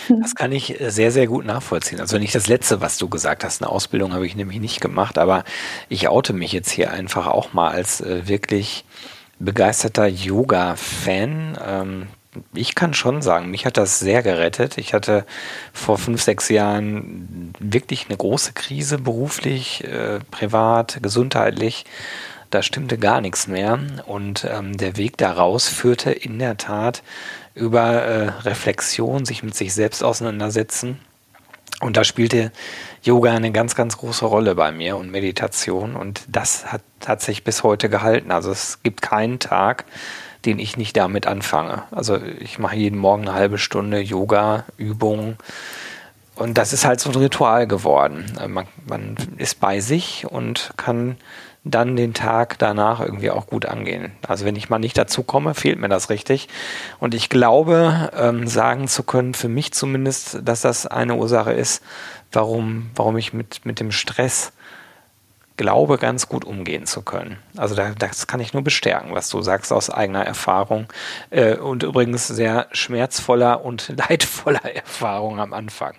Das 0.09 0.35
kann 0.35 0.53
ich 0.53 0.77
sehr, 0.89 1.11
sehr 1.11 1.27
gut 1.27 1.47
nachvollziehen. 1.47 2.01
Also 2.01 2.19
nicht 2.19 2.35
das 2.35 2.49
Letzte, 2.49 2.81
was 2.81 2.99
du 2.99 3.09
gesagt 3.09 3.45
hast. 3.45 3.63
Eine 3.63 3.71
Ausbildung 3.71 4.13
habe 4.13 4.27
ich 4.27 4.37
nämlich 4.37 4.61
nicht 4.61 4.81
gemacht, 4.81 5.19
aber 5.19 5.45
ich 5.89 6.09
oute 6.09 6.33
mich 6.33 6.53
jetzt 6.53 6.71
hier 6.71 6.93
einfach 6.93 7.27
auch 7.27 7.53
mal 7.53 7.71
als 7.71 8.01
äh, 8.01 8.29
wirklich 8.29 8.85
begeisterter 9.39 10.07
Yoga-Fan. 10.07 11.59
Ähm, 11.67 12.07
ich 12.55 12.75
kann 12.75 12.95
schon 12.95 13.23
sagen, 13.23 13.51
mich 13.51 13.67
hat 13.67 13.77
das 13.77 13.99
sehr 13.99 14.23
gerettet. 14.23 14.79
Ich 14.79 14.95
hatte 14.95 15.27
vor 15.73 15.99
fünf, 15.99 16.23
sechs 16.23 16.49
Jahren 16.49 17.53
wirklich 17.59 18.07
eine 18.09 18.17
große 18.17 18.53
Krise, 18.53 18.99
beruflich, 18.99 19.85
äh, 19.85 20.21
privat, 20.31 20.99
gesundheitlich. 21.03 21.85
Da 22.51 22.63
stimmte 22.63 22.99
gar 22.99 23.21
nichts 23.21 23.47
mehr. 23.47 23.79
Und 24.07 24.47
ähm, 24.49 24.77
der 24.77 24.97
Weg 24.97 25.17
daraus 25.17 25.69
führte 25.69 26.13
in 26.13 26.39
der 26.39 26.57
Tat 26.57 27.03
über 27.55 28.03
äh, 28.03 28.29
Reflexion, 28.43 29.25
sich 29.25 29.43
mit 29.43 29.55
sich 29.55 29.75
selbst 29.75 30.05
auseinandersetzen. 30.05 31.01
Und 31.81 31.97
da 31.97 32.05
spielte 32.05 32.53
Yoga 33.03 33.33
eine 33.33 33.53
ganz, 33.53 33.75
ganz 33.75 33.97
große 33.97 34.27
Rolle 34.27 34.55
bei 34.55 34.71
mir 34.71 34.97
und 34.97 35.11
Meditation. 35.11 35.97
Und 35.97 36.23
das 36.29 36.71
hat, 36.73 36.83
hat 37.07 37.23
sich 37.23 37.43
bis 37.43 37.63
heute 37.63 37.89
gehalten. 37.89 38.31
Also 38.31 38.51
es 38.53 38.83
gibt 38.83 39.03
keinen 39.03 39.39
Tag, 39.39 39.85
den 40.45 40.59
ich 40.59 40.77
nicht 40.77 40.97
damit 40.97 41.27
anfange. 41.27 41.83
Also 41.91 42.17
ich 42.17 42.59
mache 42.59 42.77
jeden 42.77 42.99
Morgen 42.99 43.23
eine 43.23 43.35
halbe 43.35 43.59
Stunde 43.59 44.01
Yoga, 44.01 44.65
Übungen. 44.77 45.37
Und 46.35 46.57
das 46.57 46.73
ist 46.73 46.87
halt 46.87 47.01
so 47.01 47.11
ein 47.11 47.17
Ritual 47.17 47.67
geworden. 47.67 48.25
Man, 48.49 48.67
man 48.87 49.17
ist 49.37 49.61
bei 49.61 49.81
sich 49.81 50.27
und 50.27 50.73
kann 50.77 51.17
dann 51.65 51.97
den 51.97 52.15
Tag 52.15 52.59
danach 52.59 53.01
irgendwie 53.01 53.31
auch 53.31 53.47
gut 53.47 53.67
angehen. 53.67 54.13
Also 54.27 54.47
wenn 54.47 54.57
ich 54.57 54.71
mal 54.71 54.79
nicht 54.79 54.97
dazu 54.97 55.23
komme, 55.23 55.55
fehlt 55.55 55.79
mir 55.79 55.91
das 55.91 56.09
richtig. 56.09 56.49
Und 56.99 57.15
ich 57.15 57.29
glaube, 57.29 58.11
ähm, 58.17 58.47
sagen 58.47 58.89
zu 58.89 59.03
können, 59.03 59.35
für 59.35 59.49
mich 59.49 59.73
zumindest, 59.73 60.41
dass 60.43 60.63
das 60.63 60.87
eine 60.87 61.17
Ursache 61.17 61.53
ist, 61.53 61.83
warum, 62.33 62.91
warum 62.95 63.19
ich 63.19 63.35
mit, 63.35 63.67
mit 63.67 63.79
dem 63.79 63.93
Stress 63.93 64.53
glaube, 65.61 65.99
ganz 65.99 66.27
gut 66.27 66.47
umgehen 66.47 66.87
zu 66.87 67.03
können. 67.03 67.37
Also 67.55 67.75
da, 67.75 67.91
das 67.91 68.27
kann 68.27 68.41
ich 68.41 68.55
nur 68.55 68.65
bestärken, 68.65 69.15
was 69.15 69.29
du 69.29 69.43
sagst 69.43 69.75
aus 69.75 69.91
eigener 69.91 70.25
Erfahrung 70.25 70.87
äh, 71.29 71.57
und 71.57 71.83
übrigens 71.83 72.27
sehr 72.29 72.67
schmerzvoller 72.73 73.63
und 73.63 73.93
leidvoller 74.09 74.65
Erfahrung 74.65 75.39
am 75.39 75.53
Anfang. 75.53 75.97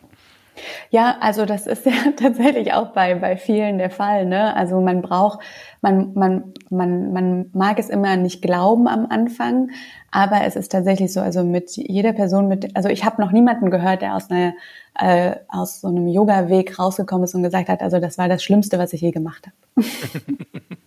Ja, 0.90 1.18
also 1.20 1.46
das 1.46 1.68
ist 1.68 1.86
ja 1.88 1.92
tatsächlich 2.16 2.74
auch 2.74 2.94
bei, 2.94 3.16
bei 3.16 3.38
vielen 3.38 3.78
der 3.78 3.90
Fall. 3.90 4.26
Ne? 4.26 4.56
Also 4.56 4.80
man 4.82 5.02
braucht, 5.02 5.40
man, 5.82 6.14
man, 6.14 6.54
man, 6.70 7.14
man 7.14 7.50
mag 7.54 7.80
es 7.80 7.90
immer 7.90 8.16
nicht 8.18 8.42
glauben 8.42 8.88
am 8.88 9.08
Anfang, 9.10 9.70
aber 10.12 10.44
es 10.46 10.56
ist 10.56 10.72
tatsächlich 10.72 11.14
so, 11.14 11.22
also 11.22 11.44
mit 11.44 11.72
jeder 11.76 12.14
Person, 12.14 12.48
mit, 12.48 12.76
also 12.76 12.90
ich 12.90 13.06
habe 13.06 13.22
noch 13.22 13.32
niemanden 13.32 13.72
gehört, 13.72 14.02
der 14.02 14.16
aus 14.16 14.30
einer 14.30 14.54
äh, 15.00 15.36
aus 15.48 15.82
so 15.82 15.88
einem 15.88 16.08
Yoga-Weg 16.08 16.78
rausgekommen 16.78 17.24
ist 17.24 17.34
und 17.34 17.44
gesagt 17.44 17.70
hat, 17.70 17.82
also 17.82 18.00
das 18.00 18.18
war 18.18 18.28
das 18.28 18.44
Schlimmste, 18.44 18.78
was 18.78 18.94
ich 18.94 19.02
je 19.02 19.12
gemacht 19.12 19.48
habe. 19.48 19.88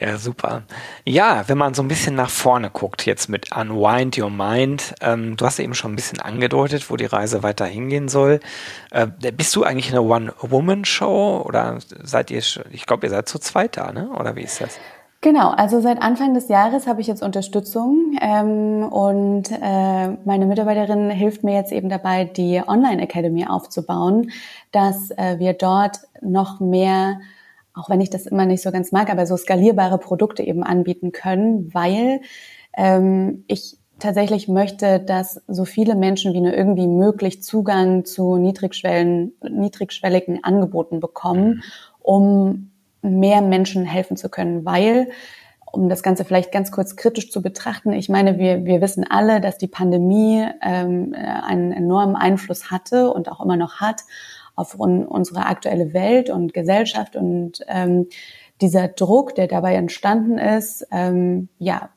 ja, 0.00 0.18
super. 0.18 0.62
Ja, 1.04 1.44
wenn 1.46 1.58
man 1.58 1.74
so 1.74 1.82
ein 1.82 1.88
bisschen 1.88 2.14
nach 2.14 2.30
vorne 2.30 2.70
guckt, 2.70 3.06
jetzt 3.06 3.28
mit 3.28 3.54
Unwind 3.56 4.18
Your 4.18 4.30
Mind, 4.30 4.94
ähm, 5.00 5.36
du 5.36 5.44
hast 5.44 5.58
eben 5.58 5.74
schon 5.74 5.92
ein 5.92 5.96
bisschen 5.96 6.20
angedeutet, 6.20 6.90
wo 6.90 6.96
die 6.96 7.06
Reise 7.06 7.42
weiter 7.42 7.66
hingehen 7.66 8.08
soll. 8.08 8.40
Äh, 8.90 9.08
bist 9.32 9.54
du 9.56 9.64
eigentlich 9.64 9.90
eine 9.90 10.02
One-Woman-Show 10.02 11.42
oder 11.46 11.78
seid 12.02 12.30
ihr, 12.30 12.42
ich 12.70 12.86
glaube, 12.86 13.06
ihr 13.06 13.10
seid 13.10 13.28
zu 13.28 13.38
zweit 13.38 13.76
da, 13.76 13.92
ne? 13.92 14.10
oder 14.10 14.36
wie 14.36 14.42
ist 14.42 14.60
das? 14.60 14.78
Genau, 15.22 15.50
also 15.50 15.80
seit 15.80 16.00
Anfang 16.02 16.34
des 16.34 16.48
Jahres 16.48 16.86
habe 16.86 17.00
ich 17.00 17.06
jetzt 17.06 17.22
Unterstützung 17.22 18.16
ähm, 18.20 18.84
und 18.84 19.50
äh, 19.50 20.08
meine 20.24 20.46
Mitarbeiterin 20.46 21.10
hilft 21.10 21.42
mir 21.42 21.54
jetzt 21.54 21.72
eben 21.72 21.88
dabei, 21.88 22.24
die 22.24 22.62
Online 22.64 23.02
Academy 23.02 23.46
aufzubauen, 23.46 24.30
dass 24.72 25.10
äh, 25.12 25.38
wir 25.38 25.54
dort 25.54 25.98
noch 26.20 26.60
mehr, 26.60 27.18
auch 27.76 27.90
wenn 27.90 28.00
ich 28.00 28.10
das 28.10 28.26
immer 28.26 28.46
nicht 28.46 28.62
so 28.62 28.72
ganz 28.72 28.90
mag, 28.90 29.10
aber 29.10 29.26
so 29.26 29.36
skalierbare 29.36 29.98
Produkte 29.98 30.42
eben 30.42 30.62
anbieten 30.62 31.12
können, 31.12 31.72
weil 31.74 32.20
ähm, 32.76 33.44
ich 33.46 33.78
tatsächlich 33.98 34.48
möchte, 34.48 35.00
dass 35.00 35.42
so 35.46 35.64
viele 35.64 35.94
Menschen 35.94 36.32
wie 36.32 36.40
nur 36.40 36.54
irgendwie 36.54 36.86
möglich 36.86 37.42
Zugang 37.42 38.04
zu 38.04 38.36
niedrigschwellen, 38.36 39.32
niedrigschwelligen 39.48 40.42
Angeboten 40.42 41.00
bekommen, 41.00 41.46
mhm. 41.46 41.62
um 42.00 42.70
mehr 43.02 43.40
Menschen 43.42 43.84
helfen 43.84 44.16
zu 44.16 44.28
können, 44.28 44.64
weil 44.64 45.08
um 45.72 45.88
das 45.88 46.02
Ganze 46.02 46.24
vielleicht 46.24 46.52
ganz 46.52 46.72
kurz 46.72 46.96
kritisch 46.96 47.30
zu 47.30 47.42
betrachten, 47.42 47.92
ich 47.92 48.08
meine, 48.08 48.38
wir, 48.38 48.64
wir 48.64 48.80
wissen 48.80 49.04
alle, 49.08 49.40
dass 49.40 49.58
die 49.58 49.66
Pandemie 49.66 50.46
ähm, 50.62 51.14
einen 51.14 51.72
enormen 51.72 52.16
Einfluss 52.16 52.70
hatte 52.70 53.12
und 53.12 53.30
auch 53.30 53.40
immer 53.40 53.56
noch 53.56 53.80
hat 53.80 54.02
auf 54.56 54.78
un 54.78 55.06
unsere 55.06 55.46
aktuelle 55.46 55.92
Welt 55.94 56.30
und 56.30 56.52
Gesellschaft. 56.52 57.14
Und 57.14 57.60
ähm, 57.68 58.08
dieser 58.60 58.88
Druck, 58.88 59.34
der 59.34 59.46
dabei 59.46 59.74
entstanden 59.74 60.38
ist, 60.38 60.86
ähm, 60.90 61.48
ja, 61.58 61.90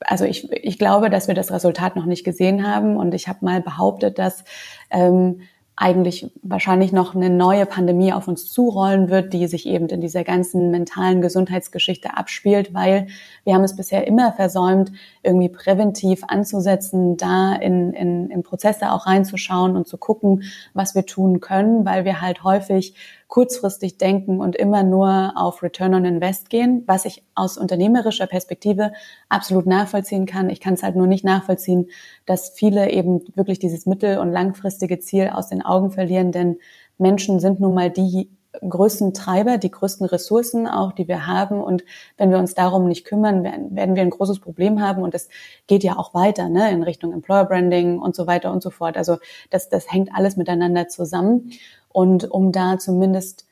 also 0.00 0.24
ich, 0.24 0.50
ich 0.52 0.78
glaube, 0.78 1.10
dass 1.10 1.28
wir 1.28 1.34
das 1.34 1.52
Resultat 1.52 1.96
noch 1.96 2.06
nicht 2.06 2.24
gesehen 2.24 2.66
haben. 2.66 2.96
Und 2.96 3.14
ich 3.14 3.28
habe 3.28 3.44
mal 3.44 3.60
behauptet, 3.60 4.18
dass 4.18 4.44
ähm, 4.90 5.40
eigentlich 5.74 6.30
wahrscheinlich 6.42 6.92
noch 6.92 7.14
eine 7.14 7.30
neue 7.30 7.64
Pandemie 7.64 8.12
auf 8.12 8.28
uns 8.28 8.50
zurollen 8.50 9.08
wird, 9.08 9.32
die 9.32 9.46
sich 9.46 9.66
eben 9.66 9.88
in 9.88 10.02
dieser 10.02 10.22
ganzen 10.22 10.70
mentalen 10.70 11.22
Gesundheitsgeschichte 11.22 12.16
abspielt, 12.16 12.74
weil 12.74 13.06
wir 13.44 13.54
haben 13.54 13.64
es 13.64 13.74
bisher 13.74 14.06
immer 14.06 14.32
versäumt, 14.32 14.92
irgendwie 15.22 15.48
präventiv 15.48 16.24
anzusetzen, 16.28 17.16
da 17.16 17.54
in, 17.54 17.94
in, 17.94 18.30
in 18.30 18.42
Prozesse 18.42 18.92
auch 18.92 19.06
reinzuschauen 19.06 19.74
und 19.74 19.88
zu 19.88 19.96
gucken, 19.96 20.42
was 20.74 20.94
wir 20.94 21.06
tun 21.06 21.40
können, 21.40 21.86
weil 21.86 22.04
wir 22.04 22.20
halt 22.20 22.44
häufig 22.44 22.94
kurzfristig 23.32 23.96
denken 23.96 24.40
und 24.40 24.56
immer 24.56 24.82
nur 24.82 25.32
auf 25.36 25.62
Return 25.62 25.94
on 25.94 26.04
Invest 26.04 26.50
gehen, 26.50 26.82
was 26.86 27.06
ich 27.06 27.24
aus 27.34 27.56
unternehmerischer 27.56 28.26
Perspektive 28.26 28.92
absolut 29.30 29.64
nachvollziehen 29.64 30.26
kann. 30.26 30.50
Ich 30.50 30.60
kann 30.60 30.74
es 30.74 30.82
halt 30.82 30.96
nur 30.96 31.06
nicht 31.06 31.24
nachvollziehen, 31.24 31.88
dass 32.26 32.50
viele 32.50 32.90
eben 32.90 33.22
wirklich 33.34 33.58
dieses 33.58 33.86
mittel- 33.86 34.18
und 34.18 34.32
langfristige 34.32 34.98
Ziel 34.98 35.30
aus 35.32 35.48
den 35.48 35.62
Augen 35.62 35.90
verlieren, 35.90 36.30
denn 36.30 36.58
Menschen 36.98 37.40
sind 37.40 37.58
nun 37.58 37.72
mal 37.72 37.88
die 37.88 38.28
größten 38.60 39.14
Treiber, 39.14 39.58
die 39.58 39.70
größten 39.70 40.06
Ressourcen 40.06 40.66
auch, 40.66 40.92
die 40.92 41.08
wir 41.08 41.26
haben. 41.26 41.62
Und 41.62 41.84
wenn 42.18 42.30
wir 42.30 42.38
uns 42.38 42.54
darum 42.54 42.86
nicht 42.86 43.06
kümmern, 43.06 43.42
werden, 43.44 43.74
werden 43.74 43.94
wir 43.94 44.02
ein 44.02 44.10
großes 44.10 44.40
Problem 44.40 44.82
haben. 44.82 45.02
Und 45.02 45.14
es 45.14 45.28
geht 45.66 45.82
ja 45.82 45.96
auch 45.96 46.12
weiter, 46.12 46.48
ne, 46.48 46.70
in 46.70 46.82
Richtung 46.82 47.12
Employer 47.12 47.46
Branding 47.46 47.98
und 47.98 48.14
so 48.14 48.26
weiter 48.26 48.52
und 48.52 48.62
so 48.62 48.70
fort. 48.70 48.96
Also 48.96 49.16
das, 49.50 49.68
das 49.68 49.90
hängt 49.90 50.10
alles 50.14 50.36
miteinander 50.36 50.88
zusammen. 50.88 51.52
Und 51.92 52.30
um 52.30 52.52
da 52.52 52.78
zumindest 52.78 53.46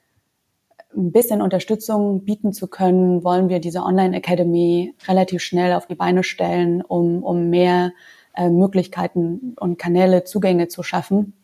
ein 0.97 1.13
bisschen 1.13 1.41
Unterstützung 1.41 2.25
bieten 2.25 2.53
zu 2.53 2.67
können, 2.69 3.23
wollen 3.23 3.49
wir 3.49 3.61
diese 3.61 3.83
Online 3.83 4.17
Academy 4.17 4.95
relativ 5.07 5.43
schnell 5.43 5.75
auf 5.75 5.87
die 5.87 5.95
Beine 5.95 6.25
stellen, 6.25 6.83
um, 6.83 7.23
um 7.23 7.49
mehr 7.49 7.93
äh, 8.35 8.49
Möglichkeiten 8.49 9.55
und 9.59 9.79
Kanäle, 9.79 10.25
Zugänge 10.25 10.69
zu 10.69 10.83
schaffen. 10.83 11.35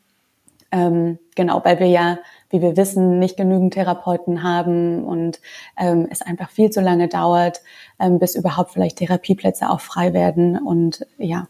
Ähm, 0.73 1.19
genau, 1.37 1.65
weil 1.65 1.79
wir 1.79 1.87
ja, 1.87 2.19
wie 2.51 2.61
wir 2.61 2.77
wissen, 2.77 3.19
nicht 3.21 3.37
genügend 3.37 3.75
Therapeuten 3.75 4.43
haben 4.43 5.05
und 5.05 5.41
ähm, 5.77 6.09
es 6.11 6.23
einfach 6.23 6.51
viel 6.51 6.71
zu 6.71 6.81
lange 6.81 7.09
dauert, 7.09 7.61
ähm, 8.01 8.19
bis 8.19 8.35
überhaupt 8.35 8.73
vielleicht 8.73 8.99
Therapieplätze 8.99 9.71
auch 9.71 9.81
frei 9.81 10.13
werden. 10.13 10.59
Und 10.59 11.07
ja, 11.19 11.47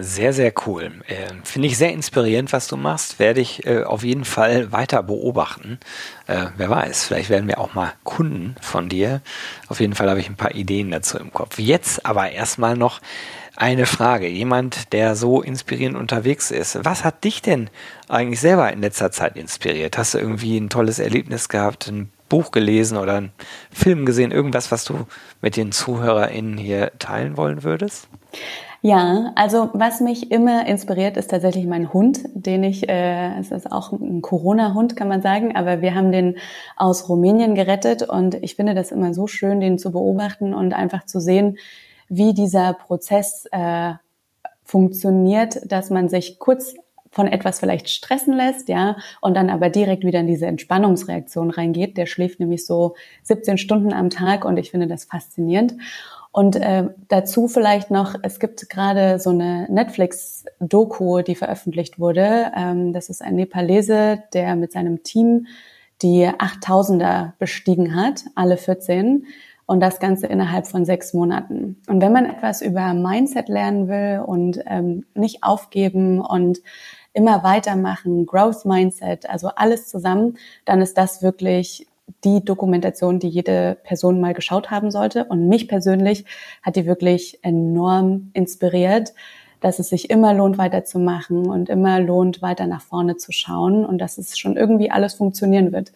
sehr, 0.00 0.32
sehr 0.32 0.52
cool. 0.64 0.92
Äh, 1.08 1.34
Finde 1.42 1.66
ich 1.66 1.76
sehr 1.76 1.92
inspirierend, 1.92 2.52
was 2.52 2.68
du 2.68 2.76
machst. 2.76 3.18
Werde 3.18 3.40
ich 3.40 3.66
äh, 3.66 3.82
auf 3.82 4.04
jeden 4.04 4.24
Fall 4.24 4.70
weiter 4.70 5.02
beobachten. 5.02 5.80
Äh, 6.28 6.46
wer 6.56 6.70
weiß, 6.70 7.04
vielleicht 7.04 7.30
werden 7.30 7.48
wir 7.48 7.58
auch 7.58 7.74
mal 7.74 7.92
Kunden 8.04 8.54
von 8.60 8.88
dir. 8.88 9.22
Auf 9.66 9.80
jeden 9.80 9.96
Fall 9.96 10.08
habe 10.08 10.20
ich 10.20 10.28
ein 10.28 10.36
paar 10.36 10.54
Ideen 10.54 10.92
dazu 10.92 11.18
im 11.18 11.32
Kopf. 11.32 11.58
Jetzt 11.58 12.06
aber 12.06 12.30
erstmal 12.30 12.76
noch 12.76 13.00
eine 13.56 13.86
Frage. 13.86 14.28
Jemand, 14.28 14.92
der 14.92 15.16
so 15.16 15.42
inspirierend 15.42 15.96
unterwegs 15.96 16.52
ist. 16.52 16.78
Was 16.84 17.02
hat 17.02 17.24
dich 17.24 17.42
denn 17.42 17.68
eigentlich 18.08 18.40
selber 18.40 18.72
in 18.72 18.80
letzter 18.80 19.10
Zeit 19.10 19.36
inspiriert? 19.36 19.98
Hast 19.98 20.14
du 20.14 20.18
irgendwie 20.18 20.58
ein 20.58 20.70
tolles 20.70 21.00
Erlebnis 21.00 21.48
gehabt, 21.48 21.88
ein 21.88 22.12
Buch 22.28 22.52
gelesen 22.52 22.98
oder 22.98 23.16
einen 23.16 23.32
Film 23.72 24.06
gesehen? 24.06 24.30
Irgendwas, 24.30 24.70
was 24.70 24.84
du 24.84 25.08
mit 25.42 25.56
den 25.56 25.72
ZuhörerInnen 25.72 26.56
hier 26.56 26.92
teilen 27.00 27.36
wollen 27.36 27.64
würdest? 27.64 28.06
Ja, 28.80 29.32
also 29.34 29.70
was 29.72 30.00
mich 30.00 30.30
immer 30.30 30.66
inspiriert, 30.66 31.16
ist 31.16 31.30
tatsächlich 31.32 31.66
mein 31.66 31.92
Hund, 31.92 32.20
den 32.34 32.62
ich, 32.62 32.88
äh, 32.88 33.36
es 33.40 33.50
ist 33.50 33.72
auch 33.72 33.90
ein 33.92 34.22
Corona-Hund, 34.22 34.94
kann 34.94 35.08
man 35.08 35.20
sagen, 35.20 35.56
aber 35.56 35.80
wir 35.80 35.96
haben 35.96 36.12
den 36.12 36.36
aus 36.76 37.08
Rumänien 37.08 37.56
gerettet 37.56 38.08
und 38.08 38.36
ich 38.36 38.54
finde 38.54 38.74
das 38.74 38.92
immer 38.92 39.14
so 39.14 39.26
schön, 39.26 39.58
den 39.58 39.78
zu 39.78 39.90
beobachten 39.90 40.54
und 40.54 40.74
einfach 40.74 41.04
zu 41.06 41.18
sehen, 41.18 41.58
wie 42.08 42.34
dieser 42.34 42.72
Prozess 42.72 43.46
äh, 43.50 43.94
funktioniert, 44.62 45.60
dass 45.70 45.90
man 45.90 46.08
sich 46.08 46.38
kurz 46.38 46.74
von 47.10 47.26
etwas 47.26 47.58
vielleicht 47.58 47.88
stressen 47.88 48.34
lässt, 48.34 48.68
ja, 48.68 48.96
und 49.20 49.34
dann 49.34 49.50
aber 49.50 49.70
direkt 49.70 50.04
wieder 50.04 50.20
in 50.20 50.26
diese 50.28 50.46
Entspannungsreaktion 50.46 51.50
reingeht. 51.50 51.96
Der 51.96 52.06
schläft 52.06 52.38
nämlich 52.38 52.64
so 52.64 52.94
17 53.24 53.58
Stunden 53.58 53.92
am 53.92 54.10
Tag 54.10 54.44
und 54.44 54.56
ich 54.56 54.70
finde 54.70 54.86
das 54.86 55.06
faszinierend. 55.06 55.74
Und 56.30 56.56
äh, 56.56 56.88
dazu 57.08 57.48
vielleicht 57.48 57.90
noch, 57.90 58.14
es 58.22 58.38
gibt 58.38 58.68
gerade 58.68 59.18
so 59.18 59.30
eine 59.30 59.66
Netflix-Doku, 59.70 61.22
die 61.22 61.34
veröffentlicht 61.34 61.98
wurde. 61.98 62.52
Ähm, 62.54 62.92
das 62.92 63.08
ist 63.08 63.22
ein 63.22 63.36
Nepalese, 63.36 64.22
der 64.32 64.54
mit 64.56 64.72
seinem 64.72 65.02
Team 65.02 65.46
die 66.02 66.28
8000er 66.28 67.32
bestiegen 67.38 67.96
hat, 67.96 68.24
alle 68.34 68.56
14. 68.56 69.26
Und 69.66 69.80
das 69.80 70.00
Ganze 70.00 70.26
innerhalb 70.28 70.66
von 70.66 70.86
sechs 70.86 71.12
Monaten. 71.12 71.82
Und 71.88 72.00
wenn 72.00 72.12
man 72.12 72.24
etwas 72.24 72.62
über 72.62 72.94
Mindset 72.94 73.50
lernen 73.50 73.86
will 73.88 74.22
und 74.24 74.62
ähm, 74.66 75.04
nicht 75.14 75.42
aufgeben 75.42 76.20
und 76.20 76.60
immer 77.12 77.42
weitermachen, 77.42 78.24
Growth 78.24 78.64
Mindset, 78.64 79.28
also 79.28 79.48
alles 79.48 79.88
zusammen, 79.88 80.38
dann 80.64 80.80
ist 80.80 80.96
das 80.96 81.22
wirklich 81.22 81.86
die 82.24 82.44
Dokumentation, 82.44 83.18
die 83.18 83.28
jede 83.28 83.78
Person 83.84 84.20
mal 84.20 84.34
geschaut 84.34 84.70
haben 84.70 84.90
sollte. 84.90 85.24
Und 85.24 85.48
mich 85.48 85.68
persönlich 85.68 86.24
hat 86.62 86.76
die 86.76 86.86
wirklich 86.86 87.38
enorm 87.42 88.30
inspiriert, 88.32 89.12
dass 89.60 89.78
es 89.78 89.88
sich 89.88 90.10
immer 90.10 90.34
lohnt, 90.34 90.58
weiterzumachen 90.58 91.46
und 91.46 91.68
immer 91.68 92.00
lohnt, 92.00 92.42
weiter 92.42 92.66
nach 92.66 92.80
vorne 92.80 93.16
zu 93.16 93.32
schauen 93.32 93.84
und 93.84 93.98
dass 93.98 94.18
es 94.18 94.38
schon 94.38 94.56
irgendwie 94.56 94.90
alles 94.90 95.14
funktionieren 95.14 95.72
wird. 95.72 95.92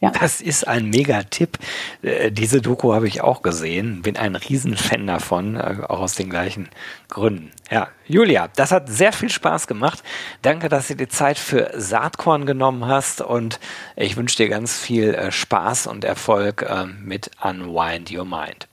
Ja. 0.00 0.10
Das 0.10 0.40
ist 0.40 0.66
ein 0.68 0.90
Mega-Tipp. 0.90 1.58
Äh, 2.02 2.30
diese 2.30 2.62
Doku 2.62 2.94
habe 2.94 3.08
ich 3.08 3.20
auch 3.20 3.42
gesehen. 3.42 4.02
Bin 4.02 4.16
ein 4.16 4.36
Riesenfan 4.36 5.06
davon, 5.08 5.56
äh, 5.56 5.78
auch 5.88 6.00
aus 6.00 6.14
den 6.14 6.30
gleichen 6.30 6.68
Gründen. 7.08 7.50
Ja, 7.68 7.88
Julia, 8.06 8.48
das 8.54 8.70
hat 8.70 8.88
sehr 8.88 9.12
viel 9.12 9.28
Spaß 9.28 9.66
gemacht. 9.66 10.04
Danke, 10.42 10.68
dass 10.68 10.86
du 10.86 10.94
dir 10.94 11.08
Zeit 11.08 11.36
für 11.36 11.72
Saatkorn 11.74 12.46
genommen 12.46 12.86
hast 12.86 13.20
und 13.20 13.58
ich 13.96 14.16
wünsche 14.16 14.36
dir 14.36 14.48
ganz 14.48 14.78
viel 14.78 15.14
äh, 15.14 15.32
Spaß 15.32 15.88
und 15.88 16.04
Erfolg 16.04 16.64
mit 17.02 17.30
Unwind 17.42 18.12
Your 18.12 18.24
Mind. 18.24 18.68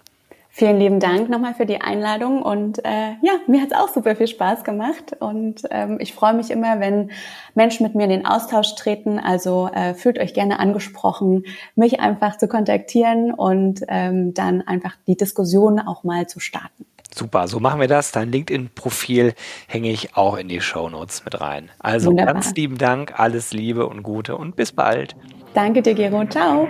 Vielen 0.58 0.80
lieben 0.80 1.02
Dank 1.02 1.28
nochmal 1.28 1.54
für 1.54 1.66
die 1.66 1.82
Einladung 1.82 2.42
und 2.42 2.80
äh, 2.86 3.10
ja, 3.22 3.34
mir 3.46 3.60
hat 3.62 3.74
es 3.74 3.78
auch 3.78 3.90
super 3.90 4.16
viel 4.16 4.28
Spaß 4.28 4.64
gemacht 4.64 5.12
und 5.20 5.64
ähm, 5.70 5.98
ich 6.00 6.14
freue 6.14 6.34
mich 6.34 6.50
immer, 6.50 6.80
wenn 6.80 7.12
Menschen 7.56 7.86
mit 7.86 7.94
mir 7.94 8.06
in 8.06 8.10
den 8.10 8.26
Austausch 8.26 8.74
treten. 8.76 9.20
Also 9.20 9.68
äh, 9.74 9.94
fühlt 9.96 10.18
euch 10.18 10.34
gerne 10.34 10.58
angesprochen, 10.60 11.44
mich 11.76 12.00
einfach 12.00 12.38
zu 12.38 12.48
kontaktieren 12.48 13.34
und 13.34 13.82
ähm, 13.90 14.34
dann 14.34 14.62
einfach 14.62 14.94
die 15.08 15.18
Diskussion 15.18 15.78
auch 15.78 16.06
mal 16.06 16.26
zu 16.28 16.40
starten. 16.40 16.86
Super, 17.14 17.50
so 17.50 17.60
machen 17.60 17.82
wir 17.82 17.90
das. 17.90 18.14
Dein 18.14 18.32
LinkedIn-Profil 18.32 19.34
hänge 19.68 19.92
ich 19.92 20.16
auch 20.16 20.38
in 20.38 20.48
die 20.48 20.62
Show 20.62 20.88
Notes 20.88 21.26
mit 21.26 21.42
rein. 21.42 21.70
Also 21.80 22.12
Wunderbar. 22.12 22.36
ganz 22.36 22.56
lieben 22.56 22.78
Dank, 22.78 23.20
alles 23.20 23.52
Liebe 23.52 23.88
und 23.88 24.04
Gute 24.04 24.38
und 24.38 24.56
bis 24.56 24.72
bald. 24.72 25.18
Danke 25.54 25.82
dir, 25.82 25.96
Gero. 25.96 26.26
Ciao. 26.28 26.70